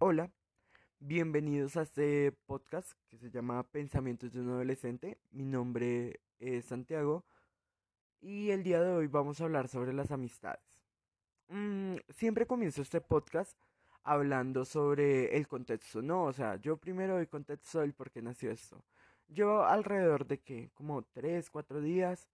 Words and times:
Hola, 0.00 0.30
bienvenidos 1.00 1.76
a 1.76 1.82
este 1.82 2.30
podcast 2.46 2.92
que 3.08 3.18
se 3.18 3.32
llama 3.32 3.64
Pensamientos 3.64 4.32
de 4.32 4.40
un 4.40 4.50
adolescente. 4.50 5.18
Mi 5.32 5.44
nombre 5.44 6.20
es 6.38 6.66
Santiago 6.66 7.24
y 8.20 8.50
el 8.50 8.62
día 8.62 8.80
de 8.80 8.92
hoy 8.92 9.08
vamos 9.08 9.40
a 9.40 9.44
hablar 9.44 9.66
sobre 9.66 9.92
las 9.92 10.12
amistades. 10.12 10.62
Mm, 11.48 11.96
siempre 12.14 12.46
comienzo 12.46 12.80
este 12.80 13.00
podcast 13.00 13.58
hablando 14.04 14.64
sobre 14.64 15.36
el 15.36 15.48
contexto, 15.48 16.00
¿no? 16.00 16.26
O 16.26 16.32
sea, 16.32 16.54
yo 16.60 16.76
primero 16.76 17.14
doy 17.14 17.26
contexto 17.26 17.80
del 17.80 17.92
por 17.92 18.12
qué 18.12 18.22
nació 18.22 18.52
esto. 18.52 18.84
Yo 19.26 19.64
alrededor 19.64 20.28
de 20.28 20.38
que 20.38 20.70
como 20.74 21.02
3, 21.02 21.50
4 21.50 21.80
días 21.80 22.28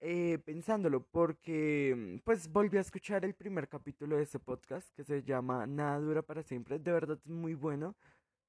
eh, 0.00 0.38
pensándolo, 0.44 1.02
porque 1.04 1.94
mm, 1.96 2.18
pues 2.24 2.48
volví 2.50 2.78
a 2.78 2.80
escuchar 2.82 3.24
el 3.24 3.34
primer 3.34 3.68
capítulo 3.68 4.16
de 4.16 4.22
ese 4.22 4.38
podcast 4.38 4.88
que 4.94 5.02
se 5.04 5.22
llama 5.22 5.66
Nada 5.66 5.98
dura 5.98 6.22
para 6.22 6.42
siempre. 6.42 6.78
De 6.78 6.92
verdad 6.92 7.18
es 7.18 7.26
muy 7.26 7.54
bueno. 7.54 7.96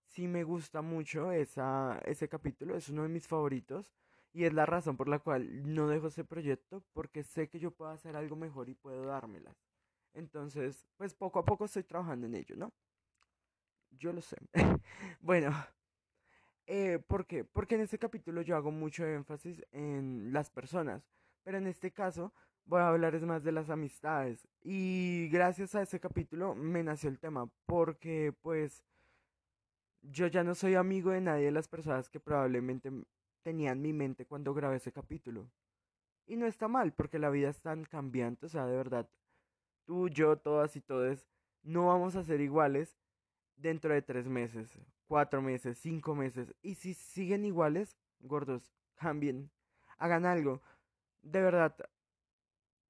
Sí 0.05 0.27
me 0.27 0.43
gusta 0.43 0.81
mucho 0.81 1.31
esa, 1.31 1.99
ese 2.05 2.27
capítulo, 2.29 2.75
es 2.75 2.89
uno 2.89 3.03
de 3.03 3.09
mis 3.09 3.27
favoritos. 3.27 3.91
Y 4.31 4.45
es 4.45 4.53
la 4.53 4.65
razón 4.67 4.95
por 4.95 5.09
la 5.09 5.19
cual 5.19 5.73
no 5.73 5.87
dejo 5.87 6.07
ese 6.07 6.23
proyecto, 6.23 6.83
porque 6.93 7.23
sé 7.23 7.49
que 7.49 7.59
yo 7.59 7.71
puedo 7.71 7.91
hacer 7.91 8.15
algo 8.15 8.35
mejor 8.35 8.69
y 8.69 8.75
puedo 8.75 9.05
dármelas. 9.05 9.55
Entonces, 10.13 10.87
pues 10.97 11.15
poco 11.15 11.39
a 11.39 11.45
poco 11.45 11.65
estoy 11.65 11.83
trabajando 11.83 12.27
en 12.27 12.35
ello, 12.35 12.55
¿no? 12.55 12.71
Yo 13.91 14.13
lo 14.13 14.21
sé. 14.21 14.37
bueno, 15.21 15.51
eh, 16.67 16.99
¿por 17.07 17.25
qué? 17.25 17.43
Porque 17.43 17.75
en 17.75 17.81
este 17.81 17.97
capítulo 17.97 18.41
yo 18.43 18.55
hago 18.55 18.71
mucho 18.71 19.05
énfasis 19.05 19.63
en 19.71 20.31
las 20.31 20.51
personas 20.51 21.03
pero 21.43 21.57
en 21.57 21.67
este 21.67 21.91
caso 21.91 22.33
voy 22.65 22.81
a 22.81 22.89
hablar 22.89 23.19
más 23.21 23.43
de 23.43 23.51
las 23.51 23.69
amistades. 23.69 24.47
Y 24.61 25.29
gracias 25.29 25.75
a 25.75 25.81
ese 25.81 25.99
capítulo 25.99 26.55
me 26.55 26.83
nació 26.83 27.09
el 27.09 27.19
tema, 27.19 27.49
porque 27.65 28.33
pues 28.41 28.83
yo 30.01 30.27
ya 30.27 30.43
no 30.43 30.55
soy 30.55 30.75
amigo 30.75 31.11
de 31.11 31.21
nadie 31.21 31.45
de 31.45 31.51
las 31.51 31.67
personas 31.67 32.09
que 32.09 32.19
probablemente 32.19 32.91
tenían 33.41 33.81
mi 33.81 33.93
mente 33.93 34.25
cuando 34.25 34.53
grabé 34.53 34.77
ese 34.77 34.91
capítulo. 34.91 35.49
Y 36.25 36.35
no 36.35 36.45
está 36.45 36.67
mal, 36.67 36.93
porque 36.93 37.17
la 37.17 37.31
vida 37.31 37.49
es 37.49 37.59
tan 37.61 37.85
cambiante, 37.85 38.45
o 38.45 38.49
sea, 38.49 38.67
de 38.67 38.77
verdad, 38.77 39.09
tú, 39.85 40.09
yo, 40.09 40.37
todas 40.37 40.75
y 40.75 40.81
todos, 40.81 41.25
no 41.63 41.87
vamos 41.87 42.15
a 42.15 42.23
ser 42.23 42.39
iguales 42.41 42.99
dentro 43.55 43.93
de 43.93 44.03
tres 44.03 44.27
meses, 44.27 44.77
cuatro 45.07 45.41
meses, 45.41 45.79
cinco 45.79 46.13
meses. 46.13 46.53
Y 46.61 46.75
si 46.75 46.93
siguen 46.93 47.45
iguales, 47.45 47.97
gordos, 48.19 48.71
cambien, 48.95 49.49
hagan 49.97 50.25
algo. 50.25 50.61
De 51.21 51.41
verdad, 51.41 51.75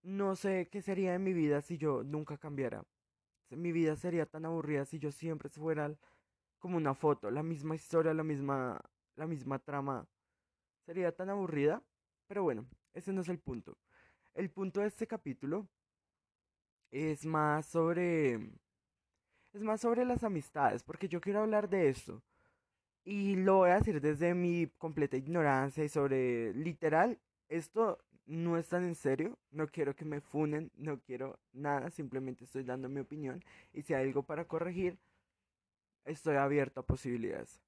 no 0.04 0.36
sé 0.36 0.70
qué 0.72 0.82
sería 0.82 1.12
de 1.12 1.20
mi 1.20 1.34
vida 1.34 1.62
si 1.62 1.78
yo 1.78 2.04
nunca 2.04 2.38
cambiara. 2.38 2.84
Mi 3.50 3.72
vida 3.72 3.96
sería 3.96 4.26
tan 4.26 4.46
aburrida 4.46 4.86
si 4.86 5.00
yo 5.00 5.12
siempre 5.12 5.50
fuera 5.50 5.96
como 6.60 6.78
una 6.78 6.94
foto, 6.94 7.32
la 7.32 7.44
misma 7.44 7.76
historia, 7.76 8.14
la 8.14 8.24
misma, 8.24 8.80
la 9.16 9.26
misma 9.28 9.60
trama. 9.60 10.08
Sería 10.86 11.16
tan 11.16 11.30
aburrida, 11.30 11.82
pero 12.28 12.44
bueno, 12.44 12.68
ese 12.94 13.14
no 13.14 13.22
es 13.22 13.30
el 13.30 13.40
punto. 13.40 13.78
El 14.34 14.50
punto 14.52 14.82
de 14.82 14.88
este 14.88 15.08
capítulo 15.08 15.68
es 16.92 17.26
más 17.26 17.66
sobre 17.66 18.36
es 19.54 19.64
más 19.64 19.82
sobre 19.82 20.06
las 20.06 20.24
amistades, 20.24 20.84
porque 20.84 21.08
yo 21.08 21.22
quiero 21.22 21.42
hablar 21.42 21.70
de 21.70 21.90
esto. 21.90 22.22
Y 23.04 23.36
lo 23.36 23.58
voy 23.58 23.72
a 23.72 23.80
decir 23.80 24.02
desde 24.02 24.36
mi 24.36 24.68
completa 24.78 25.18
ignorancia 25.18 25.84
y 25.84 25.90
sobre 25.90 26.54
literal, 26.54 27.20
esto 27.48 27.98
no 28.30 28.58
es 28.58 28.70
tan 28.70 28.84
en 28.84 28.94
serio, 28.94 29.40
no 29.50 29.68
quiero 29.68 29.96
que 29.96 30.06
me 30.06 30.22
funen, 30.22 30.72
no 30.76 31.00
quiero 31.00 31.40
nada, 31.52 31.90
simplemente 31.90 32.44
estoy 32.44 32.64
dando 32.64 32.88
mi 32.88 33.00
opinión 33.00 33.44
y 33.74 33.82
si 33.82 33.96
hay 33.96 34.06
algo 34.06 34.22
para 34.22 34.46
corregir, 34.46 35.00
estoy 36.06 36.36
abierto 36.36 36.82
a 36.82 36.86
posibilidades. 36.86 37.60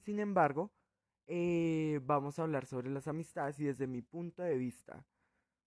Sin 0.00 0.18
embargo, 0.18 0.72
eh, 1.28 2.00
vamos 2.02 2.38
a 2.38 2.42
hablar 2.42 2.66
sobre 2.66 2.90
las 2.90 3.06
amistades 3.06 3.60
y 3.60 3.64
desde 3.64 3.86
mi 3.86 4.02
punto 4.02 4.42
de 4.42 4.58
vista, 4.58 5.04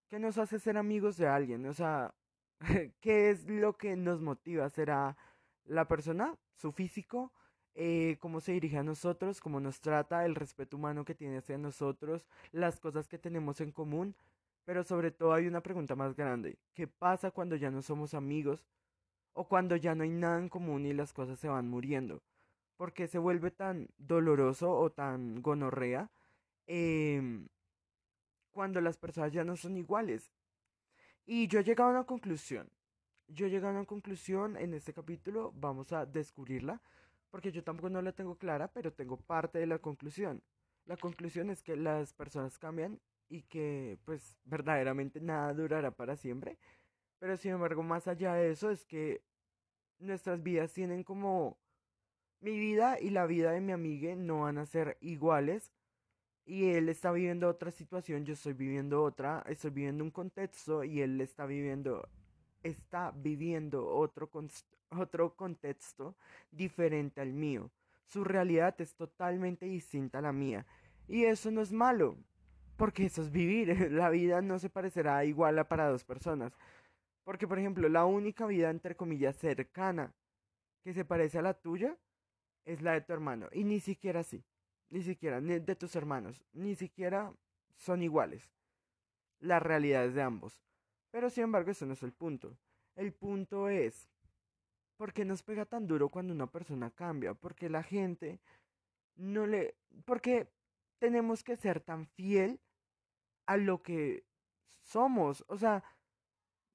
¿qué 0.10 0.20
nos 0.20 0.38
hace 0.38 0.60
ser 0.60 0.78
amigos 0.78 1.16
de 1.16 1.28
alguien? 1.28 1.66
O 1.66 1.74
sea, 1.74 2.14
¿qué 3.00 3.30
es 3.30 3.48
lo 3.48 3.78
que 3.78 3.96
nos 3.96 4.22
motiva? 4.22 4.70
¿Será 4.70 5.16
la 5.64 5.88
persona, 5.88 6.36
su 6.56 6.74
físico? 6.74 7.32
Eh, 7.78 8.16
cómo 8.22 8.40
se 8.40 8.54
dirige 8.54 8.78
a 8.78 8.84
nosotros, 8.84 9.42
cómo 9.42 9.60
nos 9.60 9.82
trata, 9.82 10.26
el 10.26 10.36
respeto 10.36 10.78
humano 10.78 11.04
que 11.04 11.14
tiene 11.14 11.38
hacia 11.40 11.58
nosotros, 11.58 12.26
las 12.54 12.80
cosas 12.80 13.10
que 13.10 13.18
tenemos 13.18 13.60
en 13.60 13.74
común, 13.74 14.16
pero 14.64 14.86
sobre 14.86 15.12
todo 15.12 15.34
hay 15.34 15.46
una 15.46 15.62
pregunta 15.62 15.94
más 15.94 16.16
grande, 16.16 16.58
¿qué 16.74 16.88
pasa 16.88 17.32
cuando 17.32 17.58
ya 17.58 17.72
no 17.72 17.82
somos 17.82 18.14
amigos 18.14 18.66
o 19.34 19.48
cuando 19.50 19.76
ya 19.76 19.94
no 19.94 20.04
hay 20.04 20.10
nada 20.10 20.40
en 20.40 20.48
común 20.48 20.86
y 20.86 20.94
las 20.94 21.12
cosas 21.12 21.38
se 21.38 21.50
van 21.50 21.70
muriendo? 21.70 22.24
¿Por 22.78 22.94
qué 22.94 23.08
se 23.08 23.20
vuelve 23.20 23.52
tan 23.52 23.90
doloroso 23.98 24.72
o 24.72 24.90
tan 24.90 25.42
gonorrea 25.42 26.10
em, 26.68 27.48
cuando 28.52 28.80
las 28.80 28.98
personas 28.98 29.34
ya 29.34 29.44
no 29.44 29.58
son 29.58 29.76
iguales? 29.78 30.32
Y 31.26 31.48
yo 31.48 31.60
he 31.60 31.64
llegado 31.64 31.90
a 31.90 31.94
una 31.94 32.04
conclusión. 32.06 32.70
Yo 33.28 33.48
he 33.48 33.50
llegado 33.50 33.74
a 33.76 33.80
una 33.80 33.86
conclusión 33.86 34.56
en 34.56 34.74
este 34.74 34.94
capítulo, 34.94 35.52
vamos 35.56 35.92
a 35.92 36.06
descubrirla 36.06 36.82
porque 37.36 37.52
yo 37.52 37.66
tampoco 37.66 37.90
no 37.90 38.02
la 38.02 38.14
tengo 38.14 38.38
clara, 38.38 38.70
pero 38.70 38.94
tengo 38.94 39.18
parte 39.18 39.60
de 39.60 39.66
la 39.68 39.80
conclusión. 39.80 40.42
La 40.86 40.96
conclusión 40.96 41.50
es 41.50 41.62
que 41.62 41.76
las 41.76 42.14
personas 42.14 42.58
cambian 42.58 43.02
y 43.28 43.42
que 43.42 43.98
pues 44.06 44.40
verdaderamente 44.46 45.20
nada 45.20 45.54
durará 45.54 45.92
para 45.92 46.16
siempre. 46.16 46.58
Pero 47.20 47.36
sin 47.36 47.52
embargo, 47.52 47.84
más 47.84 48.08
allá 48.08 48.36
de 48.36 48.52
eso 48.52 48.72
es 48.72 48.86
que 48.86 49.22
nuestras 50.00 50.44
vidas 50.44 50.72
tienen 50.72 51.04
como 51.04 51.58
mi 52.40 52.58
vida 52.58 53.02
y 53.02 53.10
la 53.10 53.26
vida 53.26 53.52
de 53.52 53.60
mi 53.60 53.74
amiga 53.74 54.16
no 54.16 54.44
van 54.44 54.58
a 54.58 54.66
ser 54.66 54.98
iguales. 55.02 55.74
Y 56.46 56.70
él 56.70 56.88
está 56.88 57.12
viviendo 57.12 57.50
otra 57.50 57.72
situación, 57.72 58.24
yo 58.24 58.36
estoy 58.36 58.54
viviendo 58.54 59.04
otra, 59.04 59.44
estoy 59.50 59.72
viviendo 59.72 60.06
un 60.06 60.12
contexto 60.12 60.86
y 60.86 61.02
él 61.02 61.20
está 61.20 61.46
viviendo 61.46 62.08
está 62.66 63.12
viviendo 63.12 63.88
otro, 63.88 64.30
otro 64.90 65.36
contexto 65.36 66.16
diferente 66.52 67.22
al 67.22 67.32
mío. 67.32 67.72
Su 68.06 68.24
realidad 68.24 68.76
es 68.80 68.96
totalmente 68.96 69.66
distinta 69.66 70.20
a 70.20 70.22
la 70.22 70.32
mía. 70.32 70.66
Y 71.08 71.26
eso 71.26 71.52
no 71.52 71.62
es 71.62 71.72
malo, 71.72 72.18
porque 72.78 73.06
eso 73.06 73.22
es 73.22 73.32
vivir. 73.32 73.68
La 73.92 74.10
vida 74.10 74.42
no 74.42 74.60
se 74.60 74.70
parecerá 74.70 75.24
igual 75.26 75.60
a 75.60 75.68
para 75.68 75.90
dos 75.90 76.04
personas. 76.04 76.54
Porque, 77.24 77.48
por 77.48 77.58
ejemplo, 77.58 77.90
la 77.90 78.06
única 78.06 78.46
vida, 78.46 78.70
entre 78.70 78.96
comillas, 78.96 79.36
cercana 79.36 80.14
que 80.84 80.94
se 80.94 81.06
parece 81.06 81.40
a 81.40 81.42
la 81.42 81.56
tuya 81.56 81.98
es 82.66 82.84
la 82.84 82.94
de 82.94 83.02
tu 83.02 83.14
hermano. 83.14 83.48
Y 83.52 83.64
ni 83.64 83.80
siquiera 83.80 84.20
así. 84.20 84.44
Ni 84.90 85.02
siquiera 85.02 85.42
de 85.42 85.76
tus 85.76 85.96
hermanos. 85.96 86.44
Ni 86.54 86.76
siquiera 86.76 87.34
son 87.74 88.04
iguales. 88.04 88.48
Las 89.40 89.64
realidades 89.64 90.14
de 90.14 90.22
ambos. 90.22 90.65
Pero 91.16 91.30
sin 91.30 91.46
embargo, 91.46 91.72
eso 91.72 91.86
no 91.86 91.94
es 91.94 92.04
el 92.04 92.12
punto. 92.12 92.58
El 92.94 93.14
punto 93.14 93.70
es, 93.70 94.10
¿por 94.98 95.14
qué 95.14 95.24
nos 95.24 95.44
pega 95.44 95.64
tan 95.64 95.88
duro 95.88 96.10
cuando 96.10 96.34
una 96.34 96.52
persona 96.52 96.92
cambia? 96.92 97.34
Porque 97.34 97.70
la 97.70 97.84
gente 97.84 98.42
no 99.16 99.48
le... 99.48 99.78
Porque 100.04 100.52
tenemos 101.00 101.42
que 101.42 101.56
ser 101.56 101.80
tan 101.80 102.06
fiel 102.06 102.60
a 103.46 103.56
lo 103.56 103.82
que 103.82 104.26
somos. 104.82 105.46
O 105.48 105.58
sea, 105.58 105.86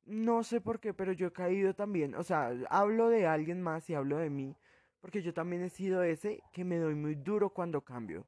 no 0.07 0.43
sé 0.43 0.63
por 0.63 0.81
qué, 0.81 0.95
pero 0.95 1.13
yo 1.13 1.27
he 1.27 1.33
caído 1.35 1.75
también. 1.75 2.15
O 2.15 2.23
sea, 2.23 2.51
hablo 2.71 3.11
de 3.11 3.27
alguien 3.27 3.61
más 3.61 3.91
y 3.91 3.95
hablo 3.95 4.17
de 4.17 4.31
mí. 4.31 4.57
Porque 5.01 5.21
yo 5.21 5.35
también 5.35 5.61
he 5.65 5.69
sido 5.69 6.03
ese 6.03 6.43
que 6.51 6.65
me 6.65 6.79
doy 6.79 6.95
muy 6.95 7.15
duro 7.15 7.51
cuando 7.51 7.85
cambio. 7.85 8.27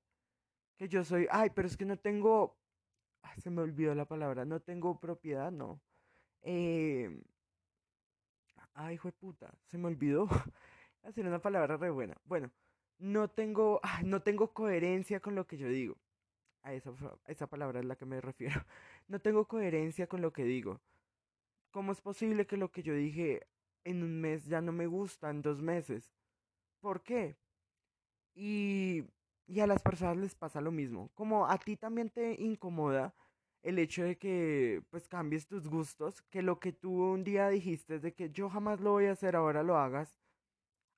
Que 0.76 0.90
yo 0.90 1.04
soy, 1.04 1.26
ay, 1.30 1.48
pero 1.54 1.66
es 1.66 1.78
que 1.78 1.86
no 1.86 1.96
tengo... 1.96 2.58
se 3.38 3.48
me 3.48 3.62
olvidó 3.62 3.94
la 3.94 4.04
palabra, 4.04 4.44
no 4.44 4.60
tengo 4.60 5.00
propiedad, 5.00 5.50
no. 5.50 5.80
Eh, 6.42 7.10
ay, 8.74 8.94
hijo 8.94 9.08
de 9.08 9.12
puta, 9.12 9.52
se 9.66 9.78
me 9.78 9.86
olvidó. 9.88 10.28
Hacer 11.02 11.26
una 11.26 11.40
palabra 11.40 11.76
re 11.76 11.90
buena. 11.90 12.16
Bueno, 12.24 12.50
no 12.98 13.28
tengo, 13.28 13.80
no 14.04 14.22
tengo 14.22 14.52
coherencia 14.52 15.20
con 15.20 15.34
lo 15.34 15.46
que 15.46 15.56
yo 15.58 15.68
digo. 15.68 15.96
A 16.62 16.74
esa, 16.74 16.92
esa 17.26 17.48
palabra 17.48 17.80
es 17.80 17.86
la 17.86 17.96
que 17.96 18.06
me 18.06 18.20
refiero. 18.20 18.60
No 19.08 19.20
tengo 19.20 19.46
coherencia 19.46 20.06
con 20.06 20.22
lo 20.22 20.32
que 20.32 20.44
digo. 20.44 20.80
¿Cómo 21.72 21.92
es 21.92 22.00
posible 22.00 22.46
que 22.46 22.56
lo 22.56 22.70
que 22.70 22.82
yo 22.82 22.94
dije 22.94 23.46
en 23.84 24.02
un 24.04 24.20
mes 24.20 24.46
ya 24.46 24.60
no 24.60 24.72
me 24.72 24.86
gusta 24.86 25.30
en 25.30 25.42
dos 25.42 25.60
meses? 25.60 26.12
¿Por 26.80 27.02
qué? 27.02 27.36
Y, 28.34 29.04
y 29.46 29.60
a 29.60 29.66
las 29.66 29.82
personas 29.82 30.16
les 30.16 30.34
pasa 30.34 30.60
lo 30.60 30.70
mismo. 30.70 31.10
Como 31.14 31.46
a 31.46 31.58
ti 31.58 31.76
también 31.76 32.10
te 32.10 32.40
incomoda 32.40 33.14
el 33.62 33.78
hecho 33.78 34.02
de 34.02 34.18
que 34.18 34.82
pues 34.90 35.08
cambies 35.08 35.46
tus 35.46 35.68
gustos, 35.68 36.20
que 36.22 36.42
lo 36.42 36.58
que 36.58 36.72
tú 36.72 37.12
un 37.12 37.24
día 37.24 37.48
dijiste 37.48 38.00
de 38.00 38.12
que 38.12 38.30
yo 38.30 38.50
jamás 38.50 38.80
lo 38.80 38.92
voy 38.92 39.06
a 39.06 39.12
hacer, 39.12 39.36
ahora 39.36 39.62
lo 39.62 39.76
hagas, 39.76 40.20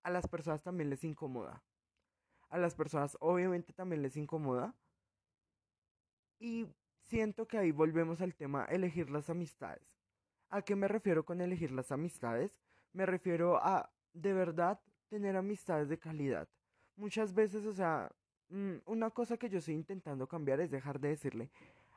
a 0.02 0.10
las 0.10 0.26
personas 0.26 0.62
también 0.62 0.90
les 0.90 1.04
incomoda. 1.04 1.62
A 2.48 2.58
las 2.58 2.74
personas 2.74 3.16
obviamente 3.20 3.72
también 3.72 4.02
les 4.02 4.16
incomoda. 4.16 4.74
Y 6.38 6.66
siento 7.02 7.46
que 7.46 7.58
ahí 7.58 7.70
volvemos 7.70 8.20
al 8.20 8.34
tema 8.34 8.64
elegir 8.66 9.10
las 9.10 9.28
amistades. 9.30 9.86
¿A 10.50 10.62
qué 10.62 10.76
me 10.76 10.88
refiero 10.88 11.24
con 11.24 11.40
elegir 11.40 11.70
las 11.70 11.90
amistades? 11.92 12.58
Me 12.92 13.06
refiero 13.06 13.56
a 13.58 13.90
de 14.12 14.32
verdad 14.32 14.80
tener 15.08 15.36
amistades 15.36 15.88
de 15.88 15.98
calidad. 15.98 16.48
Muchas 16.96 17.34
veces, 17.34 17.66
o 17.66 17.72
sea, 17.72 18.10
mm, 18.48 18.76
una 18.86 19.10
cosa 19.10 19.36
que 19.36 19.48
yo 19.48 19.58
estoy 19.58 19.74
intentando 19.74 20.26
cambiar 20.26 20.60
es 20.60 20.70
dejar 20.70 21.00
de 21.00 21.08
decirle 21.08 21.50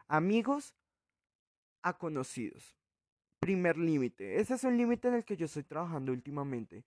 amigos 0.08 0.76
a 1.82 1.98
conocidos. 1.98 2.78
Primer 3.40 3.78
límite. 3.78 4.40
Ese 4.40 4.56
es 4.56 4.64
un 4.64 4.78
límite 4.78 5.08
en 5.08 5.16
el 5.16 5.26
que 5.26 5.38
yo 5.38 5.46
estoy 5.46 5.64
trabajando 5.64 6.12
últimamente. 6.12 6.84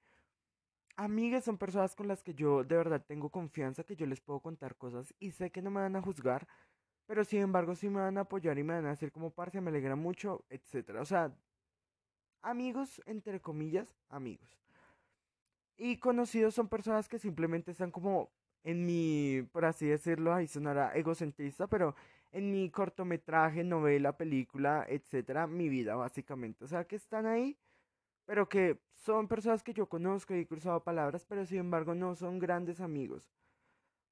Amigas 0.96 1.44
son 1.44 1.56
personas 1.56 1.94
con 1.94 2.08
las 2.08 2.22
que 2.22 2.34
yo 2.34 2.64
de 2.64 2.76
verdad 2.76 3.04
tengo 3.06 3.30
confianza, 3.30 3.84
que 3.84 3.96
yo 3.96 4.06
les 4.06 4.20
puedo 4.20 4.40
contar 4.40 4.76
cosas 4.76 5.14
y 5.18 5.30
sé 5.30 5.50
que 5.50 5.62
no 5.62 5.70
me 5.70 5.80
van 5.80 5.96
a 5.96 6.02
juzgar, 6.02 6.46
pero 7.06 7.24
sin 7.24 7.40
embargo 7.40 7.74
sí 7.74 7.88
me 7.88 8.00
van 8.00 8.18
a 8.18 8.22
apoyar 8.22 8.58
y 8.58 8.64
me 8.64 8.74
van 8.74 8.86
a 8.86 8.90
decir 8.90 9.10
como 9.10 9.30
parce, 9.30 9.60
me 9.60 9.70
alegra 9.70 9.96
mucho, 9.96 10.44
etcétera. 10.50 11.00
O 11.00 11.04
sea, 11.06 11.32
amigos, 12.42 13.00
entre 13.06 13.40
comillas, 13.40 13.96
amigos. 14.08 14.60
Y 15.76 15.96
conocidos 15.96 16.54
son 16.54 16.68
personas 16.68 17.08
que 17.08 17.18
simplemente 17.18 17.70
están 17.70 17.90
como 17.90 18.30
en 18.62 18.84
mi, 18.84 19.42
por 19.52 19.64
así 19.64 19.86
decirlo, 19.86 20.34
ahí 20.34 20.46
sonará 20.46 20.94
egocentrista, 20.94 21.66
pero 21.66 21.94
en 22.32 22.50
mi 22.50 22.70
cortometraje, 22.70 23.64
novela, 23.64 24.16
película, 24.16 24.84
etcétera, 24.88 25.46
mi 25.46 25.68
vida 25.68 25.96
básicamente. 25.96 26.64
O 26.64 26.68
sea, 26.68 26.84
que 26.84 26.96
están 26.96 27.26
ahí, 27.26 27.56
pero 28.24 28.48
que 28.48 28.78
son 28.94 29.26
personas 29.28 29.62
que 29.62 29.74
yo 29.74 29.86
conozco 29.86 30.34
y 30.34 30.40
he 30.40 30.46
cruzado 30.46 30.84
palabras, 30.84 31.24
pero 31.24 31.44
sin 31.44 31.58
embargo 31.58 31.94
no 31.94 32.14
son 32.14 32.38
grandes 32.38 32.80
amigos. 32.80 33.30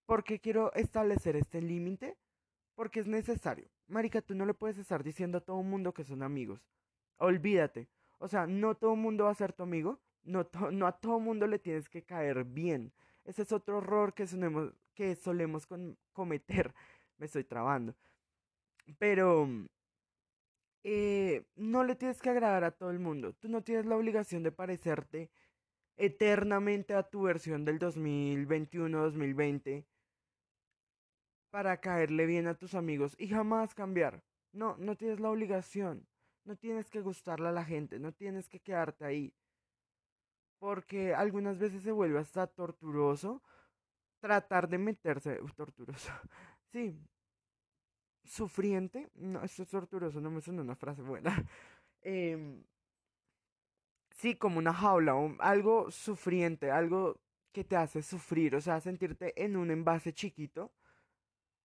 ¿Por 0.06 0.24
qué 0.24 0.40
quiero 0.40 0.72
establecer 0.74 1.36
este 1.36 1.60
límite? 1.60 2.16
Porque 2.74 3.00
es 3.00 3.06
necesario. 3.06 3.68
Marica, 3.88 4.22
tú 4.22 4.34
no 4.34 4.46
le 4.46 4.54
puedes 4.54 4.78
estar 4.78 5.04
diciendo 5.04 5.38
a 5.38 5.40
todo 5.40 5.60
el 5.60 5.66
mundo 5.66 5.92
que 5.92 6.04
son 6.04 6.22
amigos. 6.22 6.66
Olvídate. 7.18 7.88
O 8.18 8.26
sea, 8.28 8.46
no 8.46 8.74
todo 8.74 8.94
el 8.94 9.00
mundo 9.00 9.24
va 9.24 9.30
a 9.30 9.34
ser 9.34 9.52
tu 9.52 9.62
amigo. 9.62 10.00
No, 10.22 10.48
no 10.72 10.86
a 10.86 10.92
todo 10.92 11.18
el 11.18 11.24
mundo 11.24 11.46
le 11.46 11.58
tienes 11.58 11.88
que 11.88 12.02
caer 12.02 12.44
bien. 12.44 12.92
Ese 13.24 13.42
es 13.42 13.52
otro 13.52 13.78
error 13.78 14.14
que 14.14 14.26
solemos, 14.26 14.72
que 14.94 15.14
solemos 15.14 15.68
cometer. 16.12 16.74
Me 17.18 17.26
estoy 17.26 17.44
trabando. 17.44 17.94
Pero 18.98 19.46
eh, 20.84 21.44
no 21.56 21.84
le 21.84 21.94
tienes 21.96 22.22
que 22.22 22.30
agradar 22.30 22.64
a 22.64 22.70
todo 22.70 22.90
el 22.90 22.98
mundo. 22.98 23.32
Tú 23.34 23.48
no 23.48 23.62
tienes 23.62 23.86
la 23.86 23.96
obligación 23.96 24.42
de 24.42 24.52
parecerte 24.52 25.30
eternamente 25.96 26.94
a 26.94 27.02
tu 27.02 27.22
versión 27.22 27.64
del 27.64 27.78
2021-2020 27.78 29.84
para 31.50 31.80
caerle 31.80 32.26
bien 32.26 32.46
a 32.46 32.54
tus 32.54 32.74
amigos 32.74 33.14
y 33.18 33.28
jamás 33.28 33.74
cambiar. 33.74 34.22
No, 34.52 34.76
no 34.78 34.96
tienes 34.96 35.20
la 35.20 35.30
obligación. 35.30 36.06
No 36.44 36.56
tienes 36.56 36.88
que 36.88 37.02
gustarle 37.02 37.48
a 37.48 37.52
la 37.52 37.64
gente, 37.64 37.98
no 37.98 38.12
tienes 38.12 38.48
que 38.48 38.58
quedarte 38.58 39.04
ahí. 39.04 39.34
Porque 40.58 41.14
algunas 41.14 41.58
veces 41.58 41.82
se 41.82 41.92
vuelve 41.92 42.18
hasta 42.18 42.46
torturoso 42.46 43.42
tratar 44.20 44.68
de 44.68 44.78
meterse. 44.78 45.40
torturoso. 45.56 46.12
Sí, 46.72 46.94
sufriente, 48.28 49.08
no, 49.14 49.42
esto 49.42 49.62
es 49.62 49.68
torturoso, 49.68 50.20
no 50.20 50.30
me 50.30 50.40
suena 50.40 50.62
una 50.62 50.76
frase 50.76 51.02
buena. 51.02 51.30
Em, 52.02 52.62
sí, 54.16 54.36
como 54.36 54.58
una 54.58 54.72
jaula, 54.72 55.14
algo 55.40 55.90
sufriente, 55.90 56.70
algo 56.70 57.20
que 57.52 57.64
te 57.64 57.76
hace 57.76 58.02
sufrir, 58.02 58.54
o 58.54 58.60
sea, 58.60 58.80
sentirte 58.80 59.34
en 59.42 59.56
un 59.56 59.70
envase 59.70 60.12
chiquito, 60.12 60.72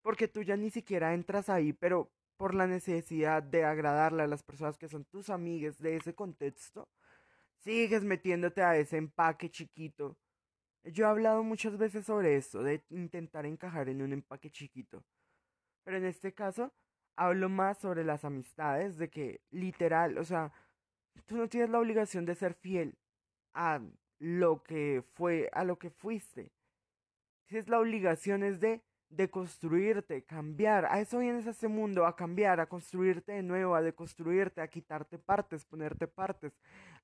porque 0.01 0.27
tú 0.27 0.41
ya 0.41 0.57
ni 0.57 0.69
siquiera 0.71 1.13
entras 1.13 1.49
ahí, 1.49 1.73
pero 1.73 2.11
por 2.37 2.55
la 2.55 2.67
necesidad 2.67 3.43
de 3.43 3.63
agradarle 3.63 4.23
a 4.23 4.27
las 4.27 4.43
personas 4.43 4.77
que 4.77 4.89
son 4.89 5.05
tus 5.05 5.29
amigas 5.29 5.79
de 5.79 5.95
ese 5.97 6.13
contexto, 6.15 6.89
sigues 7.63 8.03
metiéndote 8.03 8.61
a 8.63 8.75
ese 8.77 8.97
empaque 8.97 9.49
chiquito. 9.49 10.17
Yo 10.83 11.05
he 11.05 11.07
hablado 11.07 11.43
muchas 11.43 11.77
veces 11.77 12.05
sobre 12.05 12.35
esto, 12.35 12.63
de 12.63 12.83
intentar 12.89 13.45
encajar 13.45 13.87
en 13.89 14.01
un 14.01 14.13
empaque 14.13 14.49
chiquito. 14.51 15.03
Pero 15.83 15.97
en 15.97 16.05
este 16.05 16.33
caso 16.33 16.73
hablo 17.15 17.49
más 17.49 17.77
sobre 17.77 18.03
las 18.03 18.25
amistades, 18.25 18.97
de 18.97 19.09
que 19.09 19.41
literal, 19.51 20.17
o 20.17 20.23
sea, 20.23 20.51
tú 21.25 21.37
no 21.37 21.47
tienes 21.47 21.69
la 21.69 21.79
obligación 21.79 22.25
de 22.25 22.35
ser 22.35 22.53
fiel 22.55 22.97
a 23.53 23.81
lo 24.19 24.63
que 24.63 25.03
fue, 25.13 25.49
a 25.53 25.63
lo 25.63 25.77
que 25.77 25.89
fuiste. 25.89 26.51
Tienes 27.45 27.69
la 27.69 27.79
obligación 27.79 28.43
es 28.43 28.59
de 28.59 28.83
de 29.15 29.29
construirte, 29.29 30.23
cambiar. 30.23 30.85
A 30.85 30.99
eso 30.99 31.19
vienes 31.19 31.45
a 31.47 31.51
este 31.51 31.67
mundo, 31.67 32.05
a 32.05 32.15
cambiar, 32.15 32.59
a 32.59 32.65
construirte 32.65 33.33
de 33.33 33.43
nuevo, 33.43 33.75
a 33.75 33.81
deconstruirte, 33.81 34.61
a 34.61 34.67
quitarte 34.67 35.19
partes, 35.19 35.65
ponerte 35.65 36.07
partes, 36.07 36.53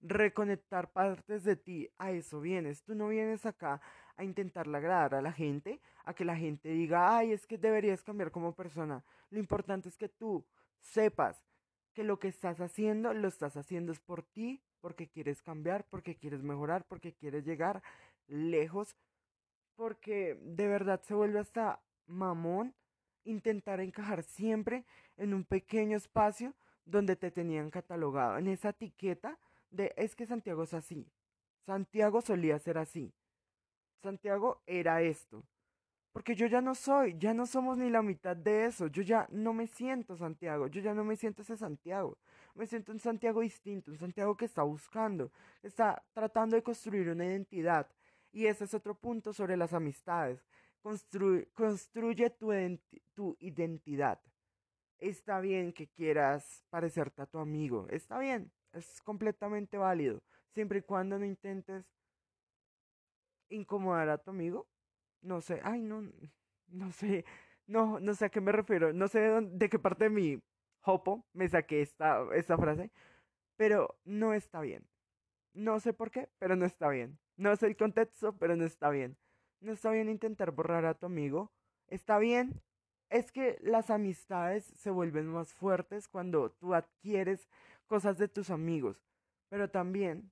reconectar 0.01 0.91
partes 0.91 1.43
de 1.43 1.55
ti. 1.55 1.89
A 1.97 2.11
eso 2.11 2.41
vienes. 2.41 2.83
Tú 2.83 2.95
no 2.95 3.09
vienes 3.09 3.45
acá 3.45 3.81
a 4.19 4.25
intentar 4.25 4.68
agradar 4.68 5.16
a 5.16 5.21
la 5.21 5.31
gente, 5.31 5.80
a 6.04 6.13
que 6.13 6.25
la 6.25 6.36
gente 6.36 6.68
diga, 6.68 7.18
ay, 7.18 7.31
es 7.31 7.48
que 7.48 7.57
deberías 7.57 8.04
cambiar 8.04 8.31
como 8.31 8.54
persona. 8.54 9.01
Lo 9.30 9.39
importante 9.39 9.88
es 9.88 9.98
que 9.98 10.10
tú 10.10 10.45
sepas 10.81 11.42
que 11.94 12.04
lo 12.04 12.19
que 12.19 12.27
estás 12.27 12.60
haciendo, 12.60 13.13
lo 13.13 13.30
estás 13.30 13.56
haciendo 13.56 13.94
es 13.94 14.01
por 14.01 14.24
ti, 14.24 14.62
porque 14.81 15.07
quieres 15.07 15.42
cambiar, 15.42 15.86
porque 15.89 16.18
quieres 16.18 16.44
mejorar, 16.44 16.83
porque 16.86 17.13
quieres 17.13 17.45
llegar 17.45 17.81
lejos, 18.27 18.98
porque 19.75 20.38
de 20.42 20.68
verdad 20.68 21.01
se 21.01 21.13
vuelve 21.13 21.39
hasta 21.39 21.81
mamón 22.06 22.75
intentar 23.24 23.80
encajar 23.80 24.24
siempre 24.24 24.83
en 25.15 25.33
un 25.33 25.45
pequeño 25.45 25.95
espacio 25.95 26.54
donde 26.83 27.15
te 27.15 27.31
tenían 27.31 27.69
catalogado, 27.69 28.38
en 28.38 28.48
esa 28.48 28.69
etiqueta 28.69 29.39
de 29.69 29.94
es 29.95 30.13
que 30.13 30.25
Santiago 30.25 30.63
es 30.63 30.74
así. 30.74 31.07
Santiago 31.65 32.19
solía 32.19 32.60
ser 32.60 32.77
así. 32.77 33.13
Santiago 34.01 34.62
era 34.66 35.01
esto. 35.01 35.44
Porque 36.12 36.36
yo 36.36 36.48
ya 36.48 36.60
no 36.60 36.74
soy, 36.74 37.16
ya 37.19 37.34
no 37.34 37.46
somos 37.46 37.78
ni 37.78 37.90
la 37.90 38.01
mitad 38.01 38.36
de 38.36 38.66
eso. 38.66 38.88
Yo 38.88 39.04
ya 39.04 39.28
no 39.30 39.54
me 39.54 39.68
siento 39.68 40.16
Santiago, 40.16 40.68
yo 40.68 40.81
ya 40.81 40.94
no 40.94 41.04
me 41.04 41.16
siento 41.16 41.44
ese 41.44 41.56
Santiago. 41.56 42.18
Me 42.56 42.66
siento 42.66 42.92
un 42.92 43.00
Santiago 43.00 43.42
distinto, 43.42 43.92
un 43.92 43.98
Santiago 43.98 44.36
que 44.36 44.46
está 44.46 44.63
buscando, 44.63 45.31
está 45.62 46.04
tratando 46.13 46.56
de 46.56 46.63
construir 46.63 47.10
una 47.10 47.25
identidad. 47.25 47.88
Y 48.31 48.48
ese 48.48 48.66
es 48.66 48.74
otro 48.74 48.96
punto 48.96 49.34
sobre 49.34 49.56
las 49.56 49.74
amistades 49.74 50.44
construye 50.81 52.30
tu, 52.30 52.51
tu 53.13 53.38
identidad. 53.40 54.19
Está 54.98 55.40
bien 55.40 55.72
que 55.74 55.88
quieras 55.88 56.66
parecerte 56.69 57.22
a 57.22 57.25
tu 57.25 57.38
amigo, 57.40 57.88
está 57.90 58.19
bien, 58.19 58.51
es 58.74 59.01
completamente 59.01 59.78
válido, 59.78 60.22
siempre 60.54 60.80
y 60.80 60.81
cuando 60.81 61.18
no 61.18 61.25
intentes 61.25 61.86
incomodar 63.50 64.10
a 64.10 64.18
tu 64.18 64.31
amigo. 64.31 64.68
No 65.22 65.41
sé, 65.41 65.62
ay, 65.63 65.82
no, 65.82 66.03
no 66.68 66.91
sé, 66.91 67.25
no, 67.68 68.00
no 68.00 68.15
sé 68.15 68.25
a 68.25 68.29
qué 68.29 68.41
me 68.41 68.51
refiero, 68.51 68.94
no 68.94 69.08
sé 69.08 69.20
de, 69.20 69.70
qué 69.70 69.79
parte 69.79 70.06
de 70.06 70.10
mi 70.10 70.41
hopo 70.84 71.25
me 71.34 71.48
saqué 71.50 71.82
esta, 71.82 72.25
esta 72.34 72.58
frase, 72.58 72.91
pero 73.58 73.98
no 74.06 74.34
está 74.34 74.62
bien. 74.62 74.88
No 75.53 75.79
sé 75.79 75.94
por 75.94 76.12
qué, 76.12 76.29
pero 76.39 76.56
no 76.56 76.65
está 76.65 76.89
bien. 76.89 77.20
No 77.36 77.56
sé 77.56 77.68
el 77.68 77.77
contexto, 77.77 78.38
pero 78.38 78.56
no 78.56 78.65
está 78.65 78.89
bien. 78.89 79.18
No 79.62 79.72
está 79.74 79.91
bien 79.91 80.10
intentar 80.10 80.51
borrar 80.51 80.86
a 80.86 80.94
tu 80.94 81.06
amigo. 81.06 81.51
Está 81.88 82.18
bien. 82.20 82.62
Es 83.10 83.32
que 83.32 83.58
las 83.62 83.89
amistades 83.89 84.65
se 84.77 84.91
vuelven 84.91 85.27
más 85.27 85.53
fuertes 85.53 86.08
cuando 86.08 86.51
tú 86.51 86.74
adquieres 86.75 87.50
cosas 87.88 88.18
de 88.18 88.27
tus 88.27 88.51
amigos. 88.51 89.03
Pero 89.50 89.70
también 89.70 90.32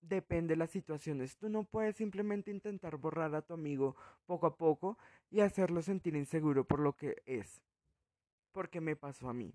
depende 0.00 0.54
de 0.54 0.58
las 0.58 0.70
situaciones. 0.70 1.36
Tú 1.36 1.48
no 1.48 1.64
puedes 1.64 1.96
simplemente 1.96 2.50
intentar 2.50 2.96
borrar 2.96 3.34
a 3.34 3.42
tu 3.42 3.54
amigo 3.54 3.96
poco 4.26 4.46
a 4.46 4.56
poco 4.56 4.98
y 5.30 5.40
hacerlo 5.40 5.82
sentir 5.82 6.14
inseguro 6.16 6.64
por 6.64 6.80
lo 6.80 6.94
que 6.94 7.22
es. 7.26 7.62
Porque 8.52 8.80
me 8.80 8.96
pasó 8.96 9.28
a 9.28 9.34
mí. 9.34 9.52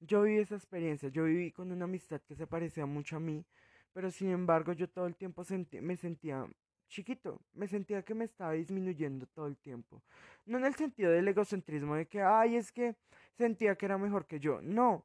Yo 0.00 0.22
viví 0.22 0.38
esa 0.38 0.54
experiencia, 0.54 1.08
yo 1.08 1.24
viví 1.24 1.50
con 1.50 1.72
una 1.72 1.84
amistad 1.84 2.20
que 2.22 2.36
se 2.36 2.46
parecía 2.46 2.86
mucho 2.86 3.16
a 3.16 3.20
mí, 3.20 3.44
pero 3.92 4.10
sin 4.10 4.30
embargo 4.30 4.72
yo 4.72 4.88
todo 4.88 5.06
el 5.06 5.16
tiempo 5.16 5.42
me 5.80 5.96
sentía 5.96 6.46
chiquito, 6.88 7.40
me 7.52 7.66
sentía 7.66 8.02
que 8.02 8.14
me 8.14 8.24
estaba 8.24 8.52
disminuyendo 8.52 9.26
todo 9.26 9.46
el 9.46 9.56
tiempo. 9.58 10.02
No 10.46 10.58
en 10.58 10.64
el 10.64 10.74
sentido 10.74 11.10
del 11.10 11.28
egocentrismo 11.28 11.94
de 11.96 12.06
que, 12.06 12.22
ay, 12.22 12.56
es 12.56 12.72
que 12.72 12.96
sentía 13.34 13.76
que 13.76 13.86
era 13.86 13.98
mejor 13.98 14.26
que 14.26 14.40
yo. 14.40 14.60
No, 14.62 15.04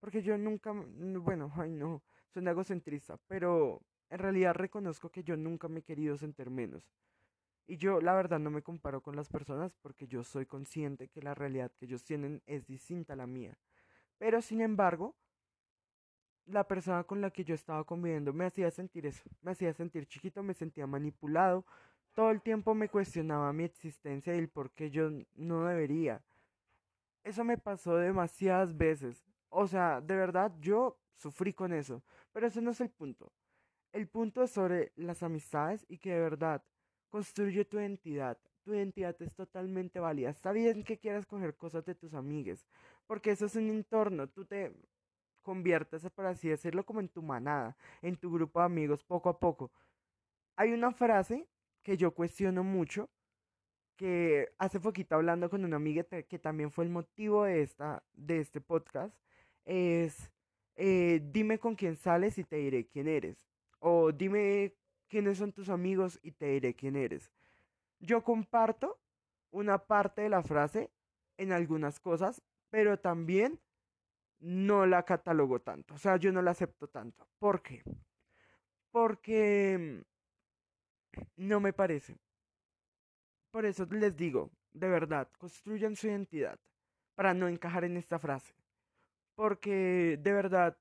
porque 0.00 0.22
yo 0.22 0.36
nunca, 0.36 0.72
bueno, 0.72 1.52
ay, 1.56 1.70
no, 1.70 2.02
soy 2.28 2.46
egocentrista, 2.46 3.16
pero 3.28 3.80
en 4.12 4.18
realidad 4.18 4.52
reconozco 4.54 5.08
que 5.08 5.24
yo 5.24 5.38
nunca 5.38 5.68
me 5.68 5.80
he 5.80 5.82
querido 5.82 6.18
sentir 6.18 6.50
menos. 6.50 6.92
Y 7.66 7.78
yo, 7.78 7.98
la 8.02 8.12
verdad, 8.12 8.38
no 8.38 8.50
me 8.50 8.60
comparo 8.60 9.00
con 9.00 9.16
las 9.16 9.30
personas 9.30 9.74
porque 9.80 10.06
yo 10.06 10.22
soy 10.22 10.44
consciente 10.44 11.08
que 11.08 11.22
la 11.22 11.34
realidad 11.34 11.72
que 11.72 11.86
ellos 11.86 12.04
tienen 12.04 12.42
es 12.44 12.66
distinta 12.66 13.14
a 13.14 13.16
la 13.16 13.26
mía. 13.26 13.56
Pero, 14.18 14.42
sin 14.42 14.60
embargo, 14.60 15.16
la 16.44 16.68
persona 16.68 17.04
con 17.04 17.22
la 17.22 17.30
que 17.30 17.42
yo 17.42 17.54
estaba 17.54 17.84
conviviendo 17.84 18.34
me 18.34 18.44
hacía 18.44 18.70
sentir 18.70 19.06
eso, 19.06 19.22
me 19.40 19.52
hacía 19.52 19.72
sentir 19.72 20.06
chiquito, 20.06 20.42
me 20.42 20.52
sentía 20.52 20.86
manipulado, 20.86 21.64
todo 22.12 22.30
el 22.32 22.42
tiempo 22.42 22.74
me 22.74 22.90
cuestionaba 22.90 23.50
mi 23.54 23.64
existencia 23.64 24.34
y 24.34 24.38
el 24.38 24.50
por 24.50 24.72
qué 24.72 24.90
yo 24.90 25.08
no 25.36 25.64
debería. 25.64 26.22
Eso 27.24 27.44
me 27.44 27.56
pasó 27.56 27.96
demasiadas 27.96 28.76
veces. 28.76 29.24
O 29.48 29.66
sea, 29.66 30.02
de 30.02 30.16
verdad 30.16 30.52
yo 30.60 30.98
sufrí 31.14 31.54
con 31.54 31.72
eso, 31.72 32.02
pero 32.30 32.46
ese 32.46 32.60
no 32.60 32.72
es 32.72 32.80
el 32.82 32.90
punto. 32.90 33.32
El 33.92 34.08
punto 34.08 34.42
es 34.42 34.50
sobre 34.50 34.92
las 34.96 35.22
amistades 35.22 35.84
y 35.88 35.98
que 35.98 36.12
de 36.12 36.20
verdad 36.20 36.64
construye 37.10 37.64
tu 37.64 37.78
identidad. 37.78 38.38
Tu 38.64 38.74
identidad 38.74 39.20
es 39.20 39.34
totalmente 39.34 40.00
válida. 40.00 40.30
Está 40.30 40.52
bien 40.52 40.84
que 40.84 40.98
quieras 40.98 41.26
coger 41.26 41.56
cosas 41.56 41.84
de 41.84 41.94
tus 41.94 42.14
amigues, 42.14 42.66
porque 43.06 43.30
eso 43.30 43.46
es 43.46 43.56
un 43.56 43.68
entorno. 43.68 44.28
Tú 44.28 44.44
te 44.44 44.72
conviertes, 45.42 46.08
por 46.10 46.26
así 46.26 46.48
decirlo, 46.48 46.84
como 46.84 47.00
en 47.00 47.08
tu 47.08 47.22
manada, 47.22 47.76
en 48.00 48.16
tu 48.16 48.32
grupo 48.32 48.60
de 48.60 48.66
amigos, 48.66 49.02
poco 49.04 49.28
a 49.28 49.38
poco. 49.38 49.72
Hay 50.56 50.72
una 50.72 50.92
frase 50.92 51.48
que 51.82 51.96
yo 51.96 52.12
cuestiono 52.14 52.62
mucho, 52.62 53.10
que 53.96 54.52
hace 54.58 54.80
poquito 54.80 55.16
hablando 55.16 55.50
con 55.50 55.64
una 55.64 55.76
amiga 55.76 56.04
que 56.04 56.38
también 56.38 56.70
fue 56.70 56.84
el 56.84 56.90
motivo 56.90 57.44
de, 57.44 57.62
esta, 57.62 58.02
de 58.12 58.38
este 58.38 58.60
podcast, 58.60 59.14
es 59.64 60.32
eh, 60.76 61.20
dime 61.32 61.58
con 61.58 61.74
quién 61.74 61.96
sales 61.96 62.38
y 62.38 62.44
te 62.44 62.56
diré 62.56 62.86
quién 62.86 63.08
eres. 63.08 63.51
O 63.84 64.12
dime 64.12 64.76
quiénes 65.08 65.38
son 65.38 65.52
tus 65.52 65.68
amigos 65.68 66.20
y 66.22 66.30
te 66.30 66.46
diré 66.46 66.72
quién 66.74 66.94
eres. 66.94 67.32
Yo 67.98 68.22
comparto 68.22 69.00
una 69.50 69.78
parte 69.78 70.22
de 70.22 70.28
la 70.28 70.42
frase 70.42 70.92
en 71.36 71.50
algunas 71.50 71.98
cosas, 71.98 72.42
pero 72.70 73.00
también 73.00 73.60
no 74.38 74.86
la 74.86 75.04
catalogo 75.04 75.60
tanto. 75.60 75.94
O 75.94 75.98
sea, 75.98 76.16
yo 76.16 76.30
no 76.30 76.42
la 76.42 76.52
acepto 76.52 76.86
tanto. 76.86 77.26
¿Por 77.40 77.60
qué? 77.60 77.82
Porque 78.92 80.04
no 81.36 81.58
me 81.58 81.72
parece. 81.72 82.16
Por 83.50 83.66
eso 83.66 83.84
les 83.90 84.16
digo, 84.16 84.52
de 84.72 84.88
verdad, 84.88 85.28
construyan 85.38 85.96
su 85.96 86.06
identidad 86.06 86.58
para 87.16 87.34
no 87.34 87.48
encajar 87.48 87.82
en 87.82 87.96
esta 87.96 88.20
frase. 88.20 88.54
Porque 89.34 90.18
de 90.22 90.32
verdad, 90.32 90.78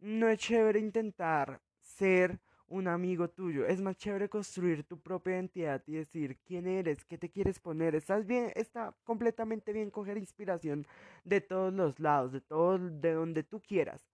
no 0.00 0.28
es 0.28 0.38
chévere 0.38 0.78
intentar 0.80 1.60
ser 1.80 2.40
un 2.68 2.88
amigo 2.88 3.28
tuyo. 3.28 3.66
Es 3.66 3.80
más 3.80 3.96
chévere 3.96 4.28
construir 4.28 4.84
tu 4.84 5.00
propia 5.00 5.34
identidad 5.34 5.82
y 5.86 5.94
decir 5.94 6.38
quién 6.44 6.66
eres, 6.66 7.04
qué 7.04 7.18
te 7.18 7.30
quieres 7.30 7.58
poner. 7.60 7.94
Estás 7.94 8.26
bien, 8.26 8.52
está 8.54 8.94
completamente 9.04 9.72
bien 9.72 9.90
coger 9.90 10.16
inspiración 10.18 10.86
de 11.24 11.40
todos 11.40 11.72
los 11.74 11.98
lados, 12.00 12.32
de 12.32 12.40
todo, 12.40 12.78
de 12.78 13.12
donde 13.12 13.42
tú 13.42 13.60
quieras. 13.60 14.06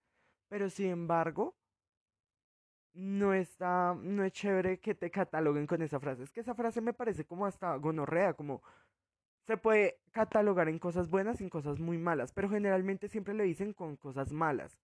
Pero 0.48 0.70
sin 0.70 0.86
embargo, 0.90 1.54
no 2.94 3.34
está, 3.34 3.94
no 3.94 4.24
es 4.24 4.32
chévere 4.32 4.80
que 4.80 4.94
te 4.94 5.10
cataloguen 5.10 5.66
con 5.66 5.82
esa 5.82 6.00
frase. 6.00 6.22
Es 6.22 6.30
que 6.32 6.40
esa 6.40 6.54
frase 6.54 6.80
me 6.80 6.94
parece 6.94 7.24
como 7.26 7.46
hasta 7.46 7.74
gonorrea, 7.76 8.34
como 8.34 8.62
se 9.46 9.56
puede 9.58 10.00
catalogar 10.12 10.68
en 10.68 10.78
cosas 10.78 11.10
buenas 11.10 11.40
y 11.40 11.44
en 11.44 11.50
cosas 11.50 11.78
muy 11.78 11.98
malas, 11.98 12.32
pero 12.32 12.48
generalmente 12.48 13.08
siempre 13.08 13.34
le 13.34 13.44
dicen 13.44 13.72
con 13.74 13.96
cosas 13.96 14.32
malas. 14.32 14.78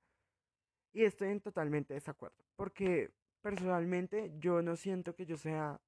Y 0.92 1.04
estoy 1.04 1.28
en 1.28 1.40
totalmente 1.40 1.94
desacuerdo, 1.94 2.44
porque 2.56 3.10
personalmente 3.40 4.32
yo 4.38 4.62
no 4.62 4.76
siento 4.76 5.14
que 5.14 5.26
yo 5.26 5.36
sea... 5.36 5.80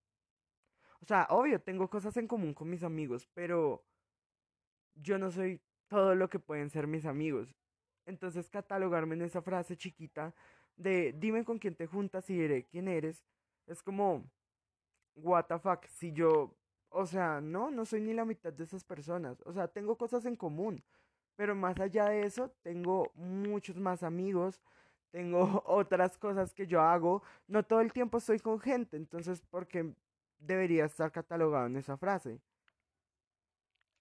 O 1.00 1.06
sea, 1.06 1.26
obvio, 1.28 1.61
tengo 1.61 1.88
cosas 1.88 2.16
en 2.16 2.26
común 2.26 2.54
con 2.54 2.70
mis 2.70 2.82
amigos, 2.82 3.28
pero 3.34 3.84
yo 4.94 5.18
no 5.18 5.30
soy 5.30 5.61
todo 5.88 6.14
lo 6.14 6.30
que 6.30 6.38
pueden 6.38 6.70
ser 6.70 6.87
mis 6.87 7.04
amigos. 7.04 7.54
Entonces 8.06 8.49
catalogarme 8.49 9.14
en 9.14 9.23
esa 9.23 9.42
frase 9.42 9.76
chiquita 9.76 10.34
de 10.76 11.12
dime 11.12 11.44
con 11.44 11.58
quién 11.58 11.75
te 11.75 11.87
juntas 11.87 12.28
y 12.30 12.38
diré 12.38 12.64
quién 12.64 12.88
eres, 12.88 13.25
es 13.66 13.82
como, 13.82 14.25
what 15.14 15.46
the 15.46 15.58
fuck, 15.58 15.84
si 15.87 16.12
yo, 16.12 16.56
o 16.88 17.06
sea, 17.06 17.40
no, 17.40 17.70
no 17.70 17.84
soy 17.84 18.00
ni 18.00 18.12
la 18.12 18.25
mitad 18.25 18.52
de 18.52 18.64
esas 18.64 18.84
personas, 18.84 19.40
o 19.46 19.52
sea, 19.52 19.68
tengo 19.68 19.96
cosas 19.96 20.26
en 20.26 20.37
común, 20.37 20.82
pero 21.37 21.54
más 21.54 21.78
allá 21.80 22.06
de 22.06 22.23
eso, 22.23 22.50
tengo 22.62 23.11
muchos 23.14 23.76
más 23.76 24.02
amigos, 24.02 24.61
tengo 25.14 25.62
otras 25.66 26.18
cosas 26.18 26.52
que 26.52 26.66
yo 26.66 26.80
hago, 26.80 27.23
no 27.47 27.62
todo 27.62 27.80
el 27.80 27.92
tiempo 27.92 28.18
estoy 28.18 28.40
con 28.40 28.59
gente, 28.59 28.97
entonces, 28.97 29.40
¿por 29.42 29.68
qué 29.68 29.94
debería 30.40 30.87
estar 30.87 31.12
catalogado 31.12 31.66
en 31.66 31.76
esa 31.76 31.97
frase? 31.97 32.40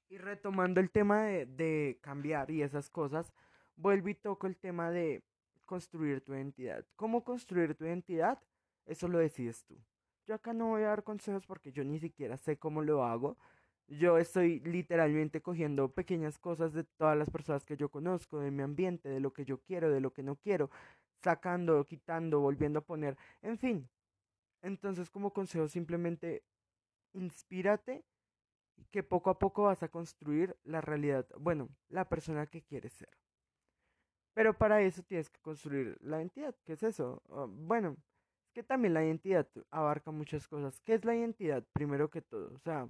Y 0.09 0.17
retomando 0.17 0.81
el 0.81 0.89
tema 0.89 1.21
de, 1.21 1.45
de 1.45 1.99
cambiar 2.01 2.49
y 2.49 2.63
esas 2.63 2.89
cosas, 2.89 3.31
vuelvo 3.75 4.09
y 4.09 4.15
toco 4.15 4.47
el 4.47 4.57
tema 4.57 4.89
de 4.89 5.21
construir 5.65 6.21
tu 6.21 6.33
identidad. 6.33 6.83
¿Cómo 6.95 7.23
construir 7.23 7.75
tu 7.75 7.85
identidad? 7.85 8.39
Eso 8.87 9.07
lo 9.07 9.19
decides 9.19 9.63
tú. 9.65 9.77
Yo 10.25 10.33
acá 10.33 10.51
no 10.51 10.69
voy 10.69 10.81
a 10.81 10.87
dar 10.87 11.03
consejos 11.03 11.45
porque 11.45 11.71
yo 11.71 11.83
ni 11.83 11.99
siquiera 11.99 12.37
sé 12.37 12.57
cómo 12.57 12.81
lo 12.81 13.03
hago. 13.05 13.37
Yo 13.87 14.17
estoy 14.17 14.61
literalmente 14.61 15.41
cogiendo 15.41 15.89
pequeñas 15.89 16.39
cosas 16.39 16.73
de 16.73 16.83
todas 16.83 17.17
las 17.17 17.29
personas 17.29 17.65
que 17.65 17.75
yo 17.75 17.89
conozco, 17.89 18.39
de 18.39 18.49
mi 18.49 18.63
ambiente, 18.63 19.09
de 19.09 19.19
lo 19.19 19.33
que 19.33 19.45
yo 19.45 19.59
quiero, 19.59 19.91
de 19.91 19.99
lo 19.99 20.11
que 20.13 20.23
no 20.23 20.35
quiero, 20.35 20.69
sacando, 21.23 21.85
quitando, 21.85 22.39
volviendo 22.39 22.79
a 22.79 22.85
poner, 22.85 23.17
en 23.41 23.57
fin. 23.57 23.89
Entonces 24.61 25.09
como 25.09 25.33
consejo 25.33 25.67
simplemente 25.67 26.43
inspírate 27.13 28.03
que 28.91 29.03
poco 29.03 29.29
a 29.29 29.39
poco 29.39 29.63
vas 29.63 29.83
a 29.83 29.89
construir 29.89 30.57
la 30.63 30.81
realidad, 30.81 31.27
bueno, 31.37 31.69
la 31.89 32.07
persona 32.09 32.47
que 32.47 32.61
quieres 32.63 32.93
ser. 32.93 33.09
Pero 34.33 34.57
para 34.57 34.81
eso 34.81 35.03
tienes 35.03 35.29
que 35.29 35.39
construir 35.41 35.97
la 36.01 36.17
identidad. 36.17 36.55
¿Qué 36.65 36.73
es 36.73 36.83
eso? 36.83 37.21
Ah, 37.29 37.45
bueno, 37.47 37.97
es 38.45 38.51
que 38.51 38.63
también 38.63 38.93
la 38.93 39.05
identidad 39.05 39.47
abarca 39.69 40.11
muchas 40.11 40.47
cosas. 40.47 40.81
¿Qué 40.81 40.95
es 40.95 41.05
la 41.05 41.15
identidad? 41.15 41.63
Primero 41.73 42.09
que 42.09 42.21
todo. 42.21 42.53
O 42.53 42.59
sea, 42.59 42.87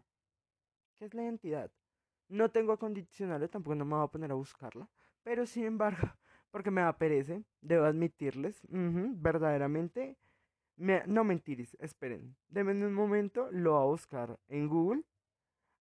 ¿qué 0.96 1.06
es 1.06 1.14
la 1.14 1.24
identidad? 1.24 1.72
No 2.30 2.50
tengo 2.50 2.72
acondicionales, 2.74 3.52
tampoco 3.52 3.76
no 3.76 3.86
me 3.86 3.96
voy 3.96 4.06
a 4.06 4.08
poner 4.08 4.32
a 4.32 4.36
buscarla. 4.36 4.90
Pero 5.24 5.46
sin 5.46 5.66
embargo, 5.66 6.08
porque 6.54 6.70
me 6.70 6.82
da 6.82 6.96
pereza, 6.96 7.42
debo 7.62 7.86
admitirles, 7.86 8.62
verdaderamente, 8.70 10.16
no 10.78 11.24
mentiris, 11.24 11.76
esperen, 11.80 12.36
denme 12.48 12.74
un 12.86 12.94
momento, 12.94 13.50
lo 13.52 13.72
voy 13.72 13.82
a 13.82 13.86
buscar 13.86 14.40
en 14.50 14.68
Google, 14.68 15.02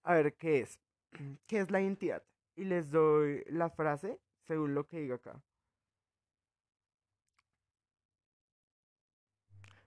a 0.03 0.15
ver 0.15 0.35
qué 0.39 0.61
es, 0.61 0.81
qué 1.47 1.59
es 1.59 1.71
la 1.71 1.83
identidad. 1.83 2.23
Y 2.57 2.65
les 2.65 2.91
doy 2.91 3.45
la 3.49 3.69
frase 3.69 4.19
según 4.47 4.75
lo 4.75 4.87
que 4.87 5.01
diga 5.01 5.17
acá. 5.17 5.43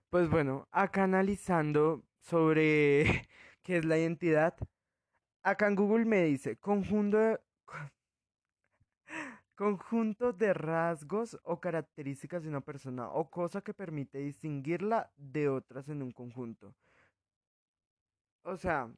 Pues 0.08 0.30
bueno, 0.30 0.68
acá 0.70 1.02
analizando 1.02 2.04
sobre 2.20 3.26
qué 3.64 3.78
es 3.78 3.84
la 3.84 3.98
identidad, 3.98 4.56
acá 5.42 5.66
en 5.66 5.74
Google 5.74 6.04
me 6.04 6.22
dice 6.22 6.56
conjunto 6.58 7.18
de, 7.18 7.40
conjunto 9.56 10.32
de 10.32 10.52
rasgos 10.54 11.38
o 11.42 11.60
características 11.60 12.42
de 12.42 12.50
una 12.50 12.60
persona 12.60 13.08
o 13.10 13.30
cosa 13.30 13.62
que 13.62 13.74
permite 13.74 14.18
distinguirla 14.18 15.10
de 15.16 15.48
otras 15.48 15.88
en 15.88 16.02
un 16.02 16.12
conjunto. 16.12 16.74
O 18.44 18.56
sea, 18.56 18.88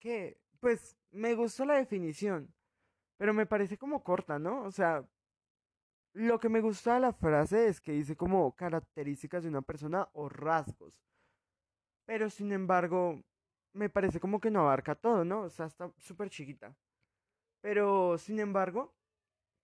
que, 0.00 0.40
pues 0.60 0.96
me 1.12 1.34
gustó 1.34 1.64
la 1.64 1.74
definición, 1.74 2.52
pero 3.16 3.32
me 3.34 3.46
parece 3.46 3.78
como 3.78 4.02
corta, 4.02 4.38
¿no? 4.38 4.62
O 4.62 4.70
sea, 4.70 5.04
lo 6.14 6.40
que 6.40 6.48
me 6.48 6.60
gusta 6.60 6.94
de 6.94 7.00
la 7.00 7.12
frase 7.12 7.68
es 7.68 7.80
que 7.80 7.92
dice 7.92 8.16
como 8.16 8.54
características 8.56 9.42
de 9.42 9.50
una 9.50 9.62
persona 9.62 10.08
o 10.14 10.28
rasgos. 10.28 10.94
Pero 12.06 12.30
sin 12.30 12.52
embargo, 12.52 13.22
me 13.74 13.90
parece 13.90 14.20
como 14.20 14.40
que 14.40 14.50
no 14.50 14.60
abarca 14.60 14.94
todo, 14.94 15.24
¿no? 15.24 15.42
O 15.42 15.50
sea, 15.50 15.66
está 15.66 15.92
súper 15.98 16.30
chiquita. 16.30 16.74
Pero 17.60 18.18
sin 18.18 18.40
embargo, 18.40 18.94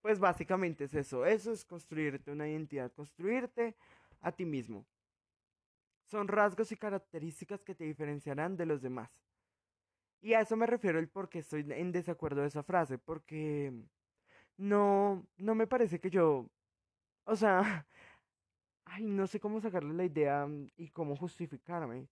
pues 0.01 0.19
básicamente 0.19 0.85
es 0.85 0.93
eso. 0.93 1.25
Eso 1.25 1.51
es 1.51 1.65
construirte 1.65 2.31
una 2.31 2.47
identidad, 2.47 2.91
construirte 2.91 3.75
a 4.21 4.31
ti 4.31 4.45
mismo. 4.45 4.85
Son 6.05 6.27
rasgos 6.27 6.71
y 6.71 6.77
características 6.77 7.63
que 7.63 7.75
te 7.75 7.85
diferenciarán 7.85 8.57
de 8.57 8.65
los 8.65 8.81
demás. 8.81 9.09
Y 10.21 10.33
a 10.33 10.41
eso 10.41 10.55
me 10.55 10.65
refiero 10.65 10.99
el 10.99 11.09
por 11.09 11.29
qué 11.29 11.39
estoy 11.39 11.65
en 11.69 11.91
desacuerdo 11.91 12.41
de 12.41 12.47
esa 12.47 12.63
frase, 12.63 12.97
porque 12.97 13.73
no, 14.57 15.27
no 15.37 15.55
me 15.55 15.67
parece 15.67 15.99
que 15.99 16.09
yo, 16.09 16.49
o 17.25 17.35
sea, 17.35 17.85
ay, 18.85 19.03
no 19.05 19.27
sé 19.27 19.39
cómo 19.39 19.59
sacarle 19.61 19.93
la 19.93 20.05
idea 20.05 20.45
mm, 20.45 20.71
y 20.77 20.89
cómo 20.91 21.15
justificarme, 21.17 22.07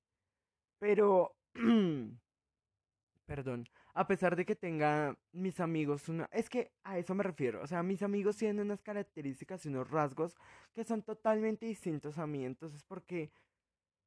pero, 0.80 1.36
perdón, 3.26 3.70
a 3.94 4.08
pesar 4.08 4.36
de 4.36 4.46
que 4.46 4.56
tenga 4.56 5.18
mis 5.32 5.60
amigos 5.60 6.10
una, 6.10 6.30
es 6.32 6.50
que 6.50 6.72
a 6.84 6.98
eso 6.98 7.14
me 7.16 7.24
refiero, 7.24 7.62
o 7.62 7.68
sea, 7.68 7.84
mis 7.84 8.02
amigos 8.02 8.38
tienen 8.38 8.60
unas 8.60 8.82
características 8.82 9.66
y 9.66 9.70
unos 9.70 9.90
rasgos 9.90 10.36
que 10.74 10.84
son 10.84 11.02
totalmente 11.02 11.66
distintos 11.66 12.18
a 12.18 12.28
mí, 12.28 12.46
entonces 12.46 12.84
porque 12.84 13.32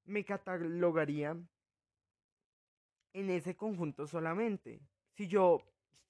me 0.05 0.25
catalogaría 0.25 1.37
en 3.13 3.31
ese 3.31 3.55
conjunto 3.55 4.07
solamente. 4.07 4.81
Si 5.13 5.29
yo 5.29 5.63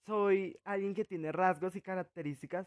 soy 0.07 0.59
alguien 0.65 0.95
que 0.95 1.05
tiene 1.05 1.33
rasgos 1.33 1.77
y 1.77 1.81
características 1.81 2.67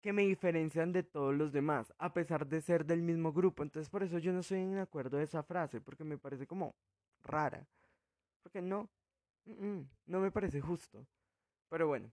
que 0.00 0.12
me 0.12 0.22
diferencian 0.22 0.92
de 0.92 1.02
todos 1.02 1.34
los 1.34 1.52
demás, 1.52 1.92
a 1.98 2.12
pesar 2.12 2.46
de 2.46 2.60
ser 2.62 2.86
del 2.86 3.02
mismo 3.02 3.32
grupo. 3.32 3.62
Entonces 3.62 3.90
por 3.90 4.02
eso 4.02 4.18
yo 4.18 4.32
no 4.32 4.40
estoy 4.40 4.60
en 4.60 4.78
acuerdo 4.78 5.18
de 5.18 5.24
esa 5.24 5.42
frase, 5.42 5.80
porque 5.80 6.04
me 6.04 6.16
parece 6.16 6.46
como 6.46 6.74
rara. 7.22 7.66
Porque 8.42 8.62
no, 8.62 8.88
no 9.44 10.20
me 10.20 10.30
parece 10.30 10.60
justo. 10.60 11.06
Pero 11.68 11.88
bueno, 11.88 12.10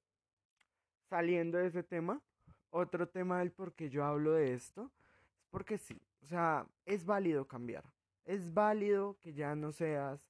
saliendo 1.10 1.58
de 1.58 1.68
ese 1.68 1.84
tema, 1.84 2.22
otro 2.70 3.08
tema 3.08 3.40
del 3.40 3.52
por 3.52 3.74
qué 3.74 3.90
yo 3.90 4.04
hablo 4.04 4.34
de 4.34 4.54
esto 4.54 4.92
es 4.94 5.08
porque 5.50 5.78
sí, 5.78 6.02
o 6.22 6.28
sea, 6.28 6.68
es 6.86 7.06
válido 7.06 7.48
cambiar. 7.48 7.84
Es 8.26 8.54
válido 8.54 9.18
que 9.22 9.34
ya 9.34 9.56
no 9.56 9.72
seas 9.72 10.22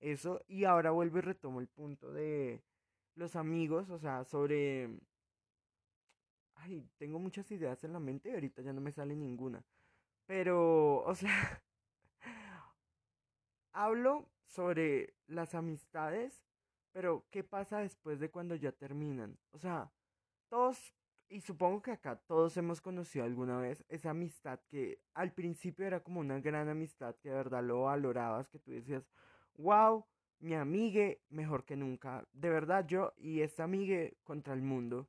eso 0.00 0.42
y 0.48 0.64
ahora 0.64 0.90
vuelvo 0.90 1.18
y 1.18 1.20
retomo 1.20 1.60
el 1.60 1.68
punto 1.68 2.12
de 2.12 2.62
los 3.14 3.36
amigos, 3.36 3.90
o 3.90 3.98
sea, 3.98 4.24
sobre... 4.24 4.90
Ay, 6.54 6.88
tengo 6.96 7.18
muchas 7.18 7.50
ideas 7.50 7.82
en 7.84 7.92
la 7.92 8.00
mente 8.00 8.30
y 8.30 8.34
ahorita 8.34 8.62
ya 8.62 8.72
no 8.72 8.80
me 8.80 8.92
sale 8.92 9.14
ninguna. 9.16 9.64
Pero, 10.26 11.04
o 11.04 11.14
sea, 11.14 11.62
hablo 13.72 14.31
sobre 14.52 15.14
las 15.26 15.54
amistades, 15.54 16.44
pero 16.92 17.26
¿qué 17.30 17.42
pasa 17.42 17.78
después 17.78 18.20
de 18.20 18.30
cuando 18.30 18.54
ya 18.54 18.70
terminan? 18.72 19.38
O 19.50 19.58
sea, 19.58 19.90
todos, 20.48 20.94
y 21.28 21.40
supongo 21.40 21.80
que 21.80 21.92
acá 21.92 22.16
todos 22.16 22.56
hemos 22.58 22.82
conocido 22.82 23.24
alguna 23.24 23.58
vez 23.58 23.82
esa 23.88 24.10
amistad 24.10 24.60
que 24.68 25.00
al 25.14 25.32
principio 25.32 25.86
era 25.86 26.00
como 26.02 26.20
una 26.20 26.38
gran 26.40 26.68
amistad 26.68 27.16
que 27.16 27.30
de 27.30 27.36
verdad 27.36 27.64
lo 27.64 27.84
valorabas, 27.84 28.50
que 28.50 28.58
tú 28.58 28.72
decías, 28.72 29.08
wow, 29.54 30.04
mi 30.38 30.54
amigue 30.54 31.22
mejor 31.30 31.64
que 31.64 31.76
nunca, 31.76 32.28
de 32.32 32.50
verdad 32.50 32.86
yo 32.86 33.14
y 33.16 33.40
esta 33.40 33.64
amigue 33.64 34.18
contra 34.22 34.52
el 34.52 34.60
mundo. 34.60 35.08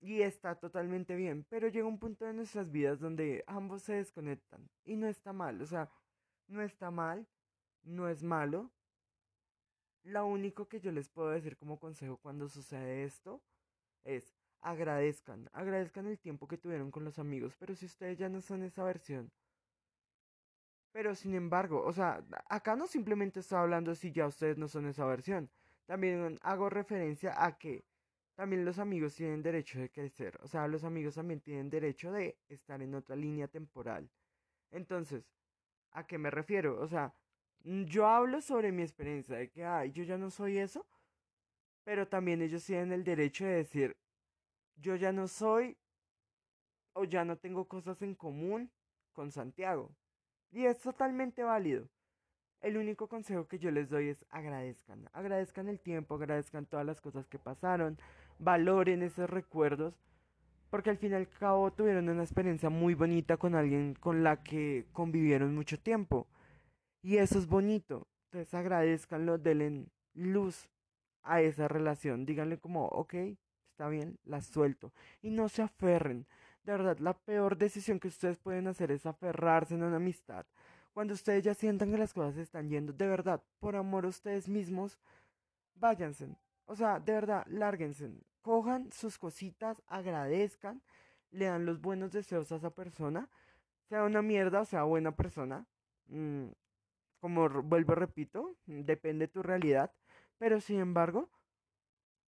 Y 0.00 0.20
está 0.20 0.54
totalmente 0.56 1.16
bien, 1.16 1.46
pero 1.48 1.68
llega 1.68 1.86
un 1.86 1.98
punto 1.98 2.26
de 2.26 2.34
nuestras 2.34 2.70
vidas 2.70 3.00
donde 3.00 3.42
ambos 3.46 3.84
se 3.84 3.94
desconectan 3.94 4.68
y 4.84 4.96
no 4.96 5.08
está 5.08 5.32
mal, 5.32 5.62
o 5.62 5.66
sea, 5.66 5.90
no 6.46 6.60
está 6.60 6.90
mal, 6.90 7.26
no 7.84 8.08
es 8.08 8.22
malo. 8.22 8.70
Lo 10.02 10.26
único 10.26 10.68
que 10.68 10.80
yo 10.80 10.92
les 10.92 11.08
puedo 11.08 11.30
decir 11.30 11.56
como 11.56 11.78
consejo 11.78 12.18
cuando 12.18 12.48
sucede 12.48 13.04
esto 13.04 13.42
es 14.04 14.36
agradezcan, 14.60 15.48
agradezcan 15.52 16.06
el 16.06 16.18
tiempo 16.18 16.48
que 16.48 16.58
tuvieron 16.58 16.90
con 16.90 17.04
los 17.04 17.18
amigos, 17.18 17.54
pero 17.58 17.74
si 17.74 17.86
ustedes 17.86 18.18
ya 18.18 18.28
no 18.28 18.40
son 18.40 18.62
esa 18.62 18.82
versión, 18.82 19.30
pero 20.92 21.14
sin 21.14 21.34
embargo, 21.34 21.82
o 21.84 21.92
sea, 21.92 22.24
acá 22.48 22.76
no 22.76 22.86
simplemente 22.86 23.40
estoy 23.40 23.58
hablando 23.58 23.94
si 23.94 24.12
ya 24.12 24.26
ustedes 24.28 24.56
no 24.56 24.68
son 24.68 24.86
esa 24.86 25.04
versión. 25.04 25.50
También 25.86 26.38
hago 26.42 26.70
referencia 26.70 27.44
a 27.44 27.58
que 27.58 27.84
también 28.36 28.64
los 28.64 28.78
amigos 28.78 29.14
tienen 29.16 29.42
derecho 29.42 29.80
de 29.80 29.90
crecer. 29.90 30.38
O 30.42 30.46
sea, 30.46 30.68
los 30.68 30.84
amigos 30.84 31.16
también 31.16 31.40
tienen 31.40 31.68
derecho 31.68 32.12
de 32.12 32.38
estar 32.48 32.80
en 32.80 32.94
otra 32.94 33.16
línea 33.16 33.48
temporal. 33.48 34.08
Entonces, 34.70 35.24
¿a 35.90 36.06
qué 36.06 36.16
me 36.16 36.30
refiero? 36.30 36.80
O 36.80 36.86
sea, 36.86 37.12
yo 37.64 38.06
hablo 38.06 38.40
sobre 38.40 38.72
mi 38.72 38.82
experiencia 38.82 39.36
de 39.36 39.50
que, 39.50 39.62
yo 39.92 40.04
ya 40.04 40.18
no 40.18 40.30
soy 40.30 40.58
eso. 40.58 40.86
Pero 41.84 42.08
también 42.08 42.40
ellos 42.40 42.64
tienen 42.64 42.92
el 42.92 43.04
derecho 43.04 43.44
de 43.44 43.56
decir, 43.56 43.96
yo 44.76 44.96
ya 44.96 45.12
no 45.12 45.28
soy 45.28 45.76
o 46.94 47.04
ya 47.04 47.24
no 47.24 47.36
tengo 47.36 47.66
cosas 47.66 48.00
en 48.02 48.14
común 48.14 48.70
con 49.12 49.30
Santiago. 49.30 49.94
Y 50.50 50.64
es 50.64 50.78
totalmente 50.80 51.42
válido. 51.42 51.88
El 52.60 52.78
único 52.78 53.08
consejo 53.08 53.46
que 53.46 53.58
yo 53.58 53.70
les 53.70 53.90
doy 53.90 54.08
es 54.08 54.24
agradezcan. 54.30 55.10
Agradezcan 55.12 55.68
el 55.68 55.78
tiempo, 55.78 56.14
agradezcan 56.14 56.64
todas 56.64 56.86
las 56.86 57.00
cosas 57.00 57.26
que 57.26 57.38
pasaron, 57.38 57.98
valoren 58.38 59.02
esos 59.02 59.28
recuerdos, 59.28 59.94
porque 60.70 60.88
al 60.88 60.96
fin 60.96 61.12
y 61.12 61.16
al 61.16 61.28
cabo 61.28 61.70
tuvieron 61.72 62.08
una 62.08 62.22
experiencia 62.22 62.70
muy 62.70 62.94
bonita 62.94 63.36
con 63.36 63.54
alguien 63.54 63.94
con 63.94 64.24
la 64.24 64.42
que 64.42 64.86
convivieron 64.92 65.54
mucho 65.54 65.78
tiempo. 65.78 66.26
Y 67.04 67.18
eso 67.18 67.38
es 67.38 67.46
bonito. 67.46 68.08
Entonces 68.24 68.54
agradezcanlo, 68.54 69.36
denle 69.36 69.84
luz 70.14 70.70
a 71.22 71.42
esa 71.42 71.68
relación. 71.68 72.24
Díganle 72.24 72.58
como, 72.58 72.86
ok, 72.86 73.14
está 73.72 73.88
bien, 73.90 74.18
la 74.24 74.40
suelto. 74.40 74.90
Y 75.20 75.28
no 75.28 75.50
se 75.50 75.60
aferren. 75.60 76.26
De 76.62 76.72
verdad, 76.72 76.98
la 77.00 77.12
peor 77.12 77.58
decisión 77.58 78.00
que 78.00 78.08
ustedes 78.08 78.38
pueden 78.38 78.68
hacer 78.68 78.90
es 78.90 79.04
aferrarse 79.04 79.74
en 79.74 79.82
una 79.82 79.96
amistad. 79.96 80.46
Cuando 80.94 81.12
ustedes 81.12 81.44
ya 81.44 81.52
sientan 81.52 81.90
que 81.90 81.98
las 81.98 82.14
cosas 82.14 82.38
están 82.38 82.70
yendo, 82.70 82.94
de 82.94 83.06
verdad, 83.06 83.42
por 83.60 83.76
amor 83.76 84.06
a 84.06 84.08
ustedes 84.08 84.48
mismos, 84.48 84.98
váyanse. 85.74 86.34
O 86.64 86.74
sea, 86.74 87.00
de 87.00 87.12
verdad, 87.12 87.44
lárguense. 87.48 88.10
Cojan 88.40 88.90
sus 88.92 89.18
cositas, 89.18 89.82
agradezcan, 89.88 90.80
le 91.32 91.44
dan 91.44 91.66
los 91.66 91.82
buenos 91.82 92.12
deseos 92.12 92.50
a 92.50 92.56
esa 92.56 92.70
persona, 92.70 93.28
sea 93.90 94.04
una 94.04 94.22
mierda 94.22 94.64
sea 94.64 94.84
buena 94.84 95.14
persona. 95.14 95.66
Mm, 96.06 96.46
como 97.24 97.48
vuelvo, 97.48 97.94
repito, 97.94 98.54
depende 98.66 99.28
de 99.28 99.32
tu 99.32 99.42
realidad. 99.42 99.90
Pero 100.36 100.60
sin 100.60 100.78
embargo, 100.78 101.30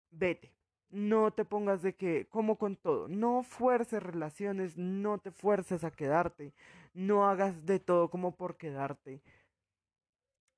vete. 0.10 0.54
No 0.89 1.32
te 1.32 1.45
pongas 1.45 1.82
de 1.82 1.95
que, 1.95 2.27
como 2.27 2.58
con 2.58 2.75
todo, 2.75 3.08
no 3.08 3.41
fuerces 3.41 4.04
relaciones, 4.04 4.77
no 4.77 5.17
te 5.19 5.32
fuerces 5.32 5.86
a 5.86 5.91
quedarte, 5.91 6.54
no 6.93 7.25
hagas 7.25 7.65
de 7.65 7.80
todo 7.80 8.10
como 8.10 8.36
por 8.36 8.58
quedarte. 8.58 9.21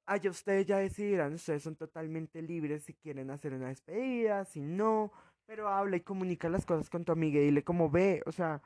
Allá 0.07 0.31
ustedes 0.31 0.65
ya 0.65 0.77
decidirán, 0.79 1.35
ustedes 1.35 1.61
son 1.61 1.75
totalmente 1.75 2.41
libres 2.41 2.85
si 2.85 2.95
quieren 2.95 3.29
hacer 3.29 3.53
una 3.53 3.67
despedida, 3.67 4.45
si 4.45 4.61
no, 4.61 5.11
pero 5.45 5.69
habla 5.69 5.97
y 5.97 6.01
comunica 6.01 6.49
las 6.49 6.65
cosas 6.65 6.89
con 6.89 7.05
tu 7.05 7.11
amiga 7.11 7.39
y 7.39 7.45
dile 7.45 7.63
como 7.63 7.91
ve, 7.91 8.23
o 8.25 8.31
sea, 8.31 8.63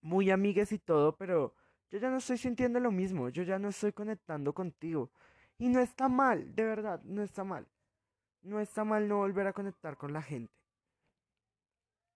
muy 0.00 0.32
amigues 0.32 0.72
y 0.72 0.80
todo, 0.80 1.16
pero 1.16 1.54
yo 1.94 2.00
ya 2.00 2.10
no 2.10 2.16
estoy 2.16 2.38
sintiendo 2.38 2.80
lo 2.80 2.90
mismo, 2.90 3.28
yo 3.28 3.44
ya 3.44 3.56
no 3.56 3.68
estoy 3.68 3.92
conectando 3.92 4.52
contigo. 4.52 5.12
Y 5.58 5.68
no 5.68 5.78
está 5.78 6.08
mal, 6.08 6.52
de 6.52 6.64
verdad, 6.64 7.00
no 7.04 7.22
está 7.22 7.44
mal. 7.44 7.68
No 8.42 8.58
está 8.58 8.82
mal 8.82 9.06
no 9.06 9.18
volver 9.18 9.46
a 9.46 9.52
conectar 9.52 9.96
con 9.96 10.12
la 10.12 10.20
gente. 10.20 10.52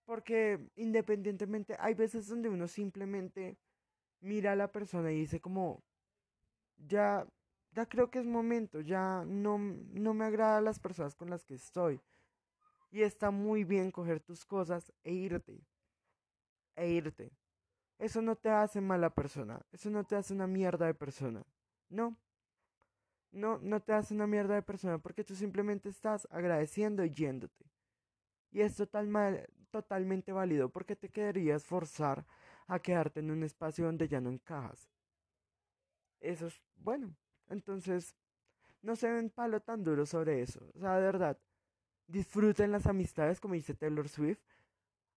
Porque 0.05 0.59
independientemente, 0.75 1.77
hay 1.79 1.95
veces 1.95 2.27
donde 2.27 2.49
uno 2.49 2.67
simplemente 2.67 3.57
mira 4.19 4.51
a 4.51 4.57
la 4.57 4.73
persona 4.73 5.13
y 5.13 5.21
dice 5.21 5.39
como, 5.39 5.85
ya, 6.77 7.25
ya 7.71 7.87
creo 7.87 8.11
que 8.11 8.19
es 8.19 8.27
momento, 8.27 8.81
ya 8.81 9.23
no, 9.29 9.59
no 9.59 10.13
me 10.13 10.25
agradan 10.25 10.65
las 10.65 10.81
personas 10.81 11.15
con 11.15 11.31
las 11.31 11.45
que 11.45 11.55
estoy. 11.55 12.01
Y 12.91 13.03
está 13.03 13.31
muy 13.31 13.63
bien 13.63 13.93
coger 13.93 14.19
tus 14.19 14.45
cosas 14.45 14.93
e 15.05 15.13
irte. 15.13 15.61
E 16.75 16.91
irte. 16.91 17.31
Eso 17.99 18.23
no 18.23 18.37
te 18.37 18.51
hace 18.51 18.81
mala 18.81 19.11
persona. 19.11 19.61
Eso 19.73 19.91
no 19.91 20.05
te 20.05 20.17
hace 20.17 20.33
una 20.33 20.47
mierda 20.47 20.87
de 20.87 20.95
persona. 20.95 21.45
No. 21.89 22.17
No, 23.31 23.59
no 23.59 23.81
te 23.81 23.93
hace 23.93 24.15
una 24.15 24.27
mierda 24.27 24.55
de 24.55 24.63
persona 24.63 24.99
porque 24.99 25.25
tú 25.25 25.35
simplemente 25.35 25.89
estás 25.89 26.27
agradeciendo 26.31 27.05
y 27.05 27.11
yéndote. 27.11 27.67
Y 28.51 28.63
es 28.63 28.77
total 28.77 29.09
mal, 29.09 29.47
totalmente 29.71 30.33
válido 30.33 30.71
porque 30.71 30.97
te 30.97 31.11
quedarías 31.11 31.65
forzar 31.65 32.25
a 32.67 32.79
quedarte 32.79 33.21
en 33.21 33.31
un 33.31 33.43
espacio 33.43 33.85
donde 33.85 34.09
ya 34.09 34.21
no 34.21 34.31
encajas. 34.31 34.89
Eso 36.21 36.47
es 36.47 36.61
bueno. 36.77 37.15
Entonces, 37.49 38.15
no 38.83 38.97
se 38.97 39.11
ven 39.11 39.31
palo 39.31 39.61
tan 39.61 39.83
duro 39.83 40.07
sobre 40.07 40.43
eso. 40.43 40.61
O 40.75 40.81
sea, 40.81 40.97
de 40.97 41.03
verdad, 41.03 41.39
disfruten 42.07 42.73
las 42.73 42.87
amistades, 42.87 43.41
como 43.41 43.55
dice 43.55 43.75
Taylor 43.75 44.09
Swift, 44.09 44.41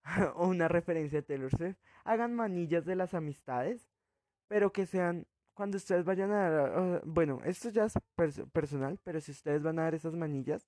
o 0.36 0.48
una 0.48 0.68
referencia 0.68 1.20
a 1.20 1.22
Taylor 1.22 1.52
Swift. 1.56 1.78
Hagan 2.04 2.34
manillas 2.34 2.86
de 2.86 2.96
las 2.96 3.14
amistades, 3.14 3.88
pero 4.48 4.72
que 4.72 4.86
sean, 4.86 5.28
cuando 5.54 5.78
ustedes 5.78 6.06
vayan 6.06 6.32
a 6.32 6.50
dar, 6.50 7.02
bueno, 7.06 7.40
esto 7.46 7.70
ya 7.70 7.86
es 7.86 7.94
personal, 8.52 9.00
pero 9.04 9.22
si 9.22 9.32
ustedes 9.32 9.64
van 9.64 9.80
a 9.80 9.84
dar 9.84 9.96
esas 9.96 10.14
manillas, 10.14 10.68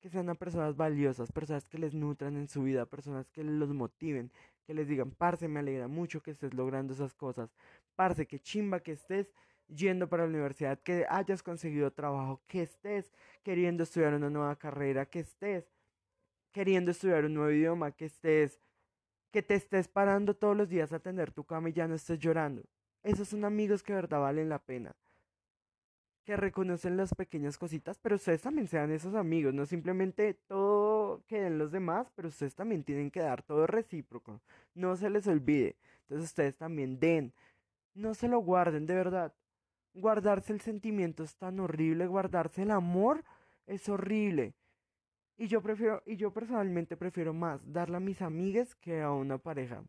que 0.00 0.08
sean 0.10 0.28
a 0.28 0.34
personas 0.34 0.76
valiosas, 0.76 1.32
personas 1.32 1.68
que 1.68 1.78
les 1.78 1.94
nutran 1.94 2.36
en 2.36 2.48
su 2.48 2.62
vida, 2.62 2.86
personas 2.86 3.28
que 3.30 3.42
los 3.42 3.72
motiven, 3.72 4.30
que 4.64 4.74
les 4.74 4.88
digan, 4.88 5.10
parce, 5.10 5.48
me 5.48 5.60
alegra 5.60 5.88
mucho 5.88 6.22
que 6.22 6.32
estés 6.32 6.54
logrando 6.54 6.92
esas 6.92 7.14
cosas, 7.14 7.54
parce, 7.94 8.26
que 8.26 8.38
chimba 8.38 8.80
que 8.80 8.92
estés 8.92 9.32
yendo 9.68 10.08
para 10.08 10.24
la 10.24 10.30
universidad, 10.30 10.78
que 10.80 11.06
hayas 11.08 11.42
conseguido 11.42 11.92
trabajo, 11.92 12.40
que 12.46 12.62
estés 12.62 13.12
queriendo 13.42 13.82
estudiar 13.82 14.14
una 14.14 14.30
nueva 14.30 14.56
carrera, 14.56 15.06
que 15.06 15.20
estés 15.20 15.72
queriendo 16.56 16.90
estudiar 16.90 17.26
un 17.26 17.34
nuevo 17.34 17.50
idioma, 17.50 17.92
que 17.92 18.06
estés, 18.06 18.62
que 19.30 19.42
te 19.42 19.56
estés 19.56 19.88
parando 19.88 20.32
todos 20.32 20.56
los 20.56 20.70
días 20.70 20.90
a 20.90 20.96
atender 20.96 21.30
tu 21.30 21.44
cama 21.44 21.68
y 21.68 21.74
ya 21.74 21.86
no 21.86 21.94
estés 21.94 22.18
llorando. 22.18 22.62
Esos 23.02 23.28
son 23.28 23.44
amigos 23.44 23.82
que 23.82 23.92
de 23.92 24.00
verdad 24.00 24.20
valen 24.20 24.48
la 24.48 24.58
pena 24.58 24.96
que 26.24 26.34
reconocen 26.34 26.96
las 26.96 27.14
pequeñas 27.14 27.58
cositas, 27.58 27.98
pero 27.98 28.16
ustedes 28.16 28.40
también 28.40 28.68
sean 28.68 28.90
esos 28.90 29.14
amigos, 29.14 29.52
no 29.52 29.66
simplemente 29.66 30.34
todo 30.48 31.22
que 31.28 31.42
den 31.42 31.58
los 31.58 31.70
demás, 31.70 32.10
pero 32.16 32.28
ustedes 32.28 32.54
también 32.54 32.82
tienen 32.82 33.10
que 33.10 33.20
dar 33.20 33.42
todo 33.42 33.66
recíproco, 33.66 34.40
no 34.74 34.96
se 34.96 35.08
les 35.08 35.26
olvide, 35.28 35.76
entonces 36.00 36.30
ustedes 36.30 36.56
también 36.56 36.98
den, 36.98 37.32
no 37.94 38.14
se 38.14 38.26
lo 38.26 38.40
guarden, 38.40 38.86
de 38.86 38.94
verdad, 38.94 39.34
guardarse 39.94 40.52
el 40.52 40.60
sentimiento 40.62 41.22
es 41.22 41.36
tan 41.36 41.60
horrible, 41.60 42.08
guardarse 42.08 42.62
el 42.62 42.72
amor 42.72 43.22
es 43.66 43.88
horrible, 43.88 44.54
y 45.38 45.48
yo 45.48 45.62
prefiero, 45.62 46.02
y 46.06 46.16
yo 46.16 46.32
personalmente 46.32 46.96
prefiero 46.96 47.34
más 47.34 47.60
darle 47.72 47.96
a 47.98 48.00
mis 48.00 48.22
amigas 48.22 48.74
que 48.74 49.02
a 49.02 49.12
una 49.12 49.38
pareja, 49.38 49.84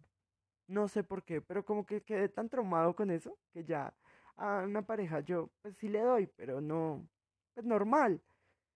no 0.67 0.87
sé 0.87 1.03
por 1.03 1.23
qué, 1.23 1.41
pero 1.41 1.63
como 1.65 1.85
que 1.85 2.03
quedé 2.03 2.29
tan 2.29 2.49
traumado 2.49 2.95
con 2.95 3.11
eso, 3.11 3.37
que 3.53 3.63
ya 3.63 3.93
a 4.35 4.63
una 4.65 4.85
pareja 4.85 5.21
yo 5.21 5.49
pues 5.61 5.75
sí 5.77 5.89
le 5.89 6.01
doy, 6.01 6.27
pero 6.27 6.61
no, 6.61 7.07
es 7.55 7.65
normal. 7.65 8.21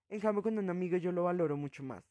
En 0.10 0.20
cambio 0.20 0.44
con 0.44 0.58
un 0.58 0.70
amigo 0.70 0.98
yo 0.98 1.12
lo 1.12 1.24
valoro 1.24 1.58
mucho 1.58 1.84
más, 1.84 2.04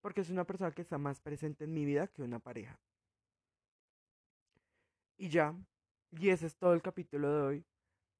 porque 0.00 0.20
es 0.22 0.30
una 0.30 0.44
persona 0.44 0.72
que 0.72 0.82
está 0.82 0.98
más 0.98 1.20
presente 1.20 1.64
en 1.64 1.74
mi 1.74 1.84
vida 1.84 2.06
que 2.08 2.22
una 2.22 2.38
pareja. 2.38 2.78
Y 5.18 5.28
ya, 5.28 5.54
y 6.10 6.28
ese 6.30 6.46
es 6.46 6.56
todo 6.56 6.74
el 6.74 6.82
capítulo 6.82 7.34
de 7.34 7.42
hoy. 7.42 7.64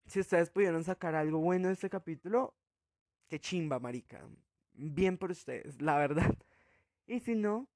Si 0.07 0.21
ustedes 0.21 0.51
pudieron 0.51 0.85
sacar 0.85 1.15
algo 1.15 1.39
bueno 1.39 1.69
de 1.69 1.75
este 1.75 1.91
capítulo, 1.91 2.55
qué 3.29 3.39
chimba, 3.41 3.79
marica. 3.79 4.27
Bien 4.77 5.17
por 5.19 5.31
ustedes, 5.31 5.81
la 5.81 5.97
verdad. 5.99 6.35
Y 7.09 7.21
si 7.21 7.37
no, 7.37 7.69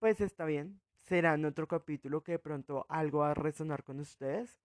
pues 0.00 0.20
está 0.20 0.44
bien. 0.44 0.80
Será 0.96 1.34
en 1.34 1.44
otro 1.44 1.68
capítulo 1.68 2.24
que 2.24 2.32
de 2.32 2.38
pronto 2.40 2.84
algo 2.88 3.20
va 3.20 3.30
a 3.30 3.34
resonar 3.34 3.84
con 3.84 4.00
ustedes. 4.00 4.60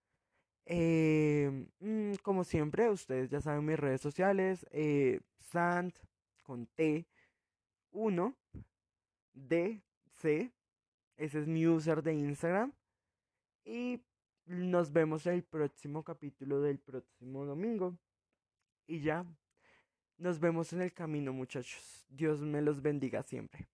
Eh, 0.65 1.67
mm, 1.79 2.15
como 2.23 2.43
siempre, 2.43 2.89
ustedes 2.89 3.29
ya 3.29 3.41
saben 3.41 3.65
mis 3.65 3.79
redes 3.79 4.01
sociales. 4.01 4.65
Eh, 4.71 5.21
Sant 5.37 5.95
con 6.43 6.65
T 6.65 7.05
1 7.91 8.35
D 9.33 9.81
C. 10.19 10.51
Ese 11.17 11.39
es 11.39 11.47
mi 11.47 11.67
user 11.67 12.01
de 12.01 12.13
Instagram. 12.13 12.73
Y 13.63 14.01
nos 14.45 14.91
vemos 14.91 15.27
el 15.27 15.43
próximo 15.43 16.03
capítulo 16.03 16.61
del 16.61 16.79
próximo 16.79 17.45
domingo. 17.45 17.97
Y 18.87 19.01
ya. 19.01 19.25
Nos 20.21 20.39
vemos 20.39 20.71
en 20.71 20.83
el 20.83 20.93
camino, 20.93 21.33
muchachos. 21.33 22.05
Dios 22.07 22.41
me 22.41 22.61
los 22.61 22.79
bendiga 22.79 23.23
siempre. 23.23 23.67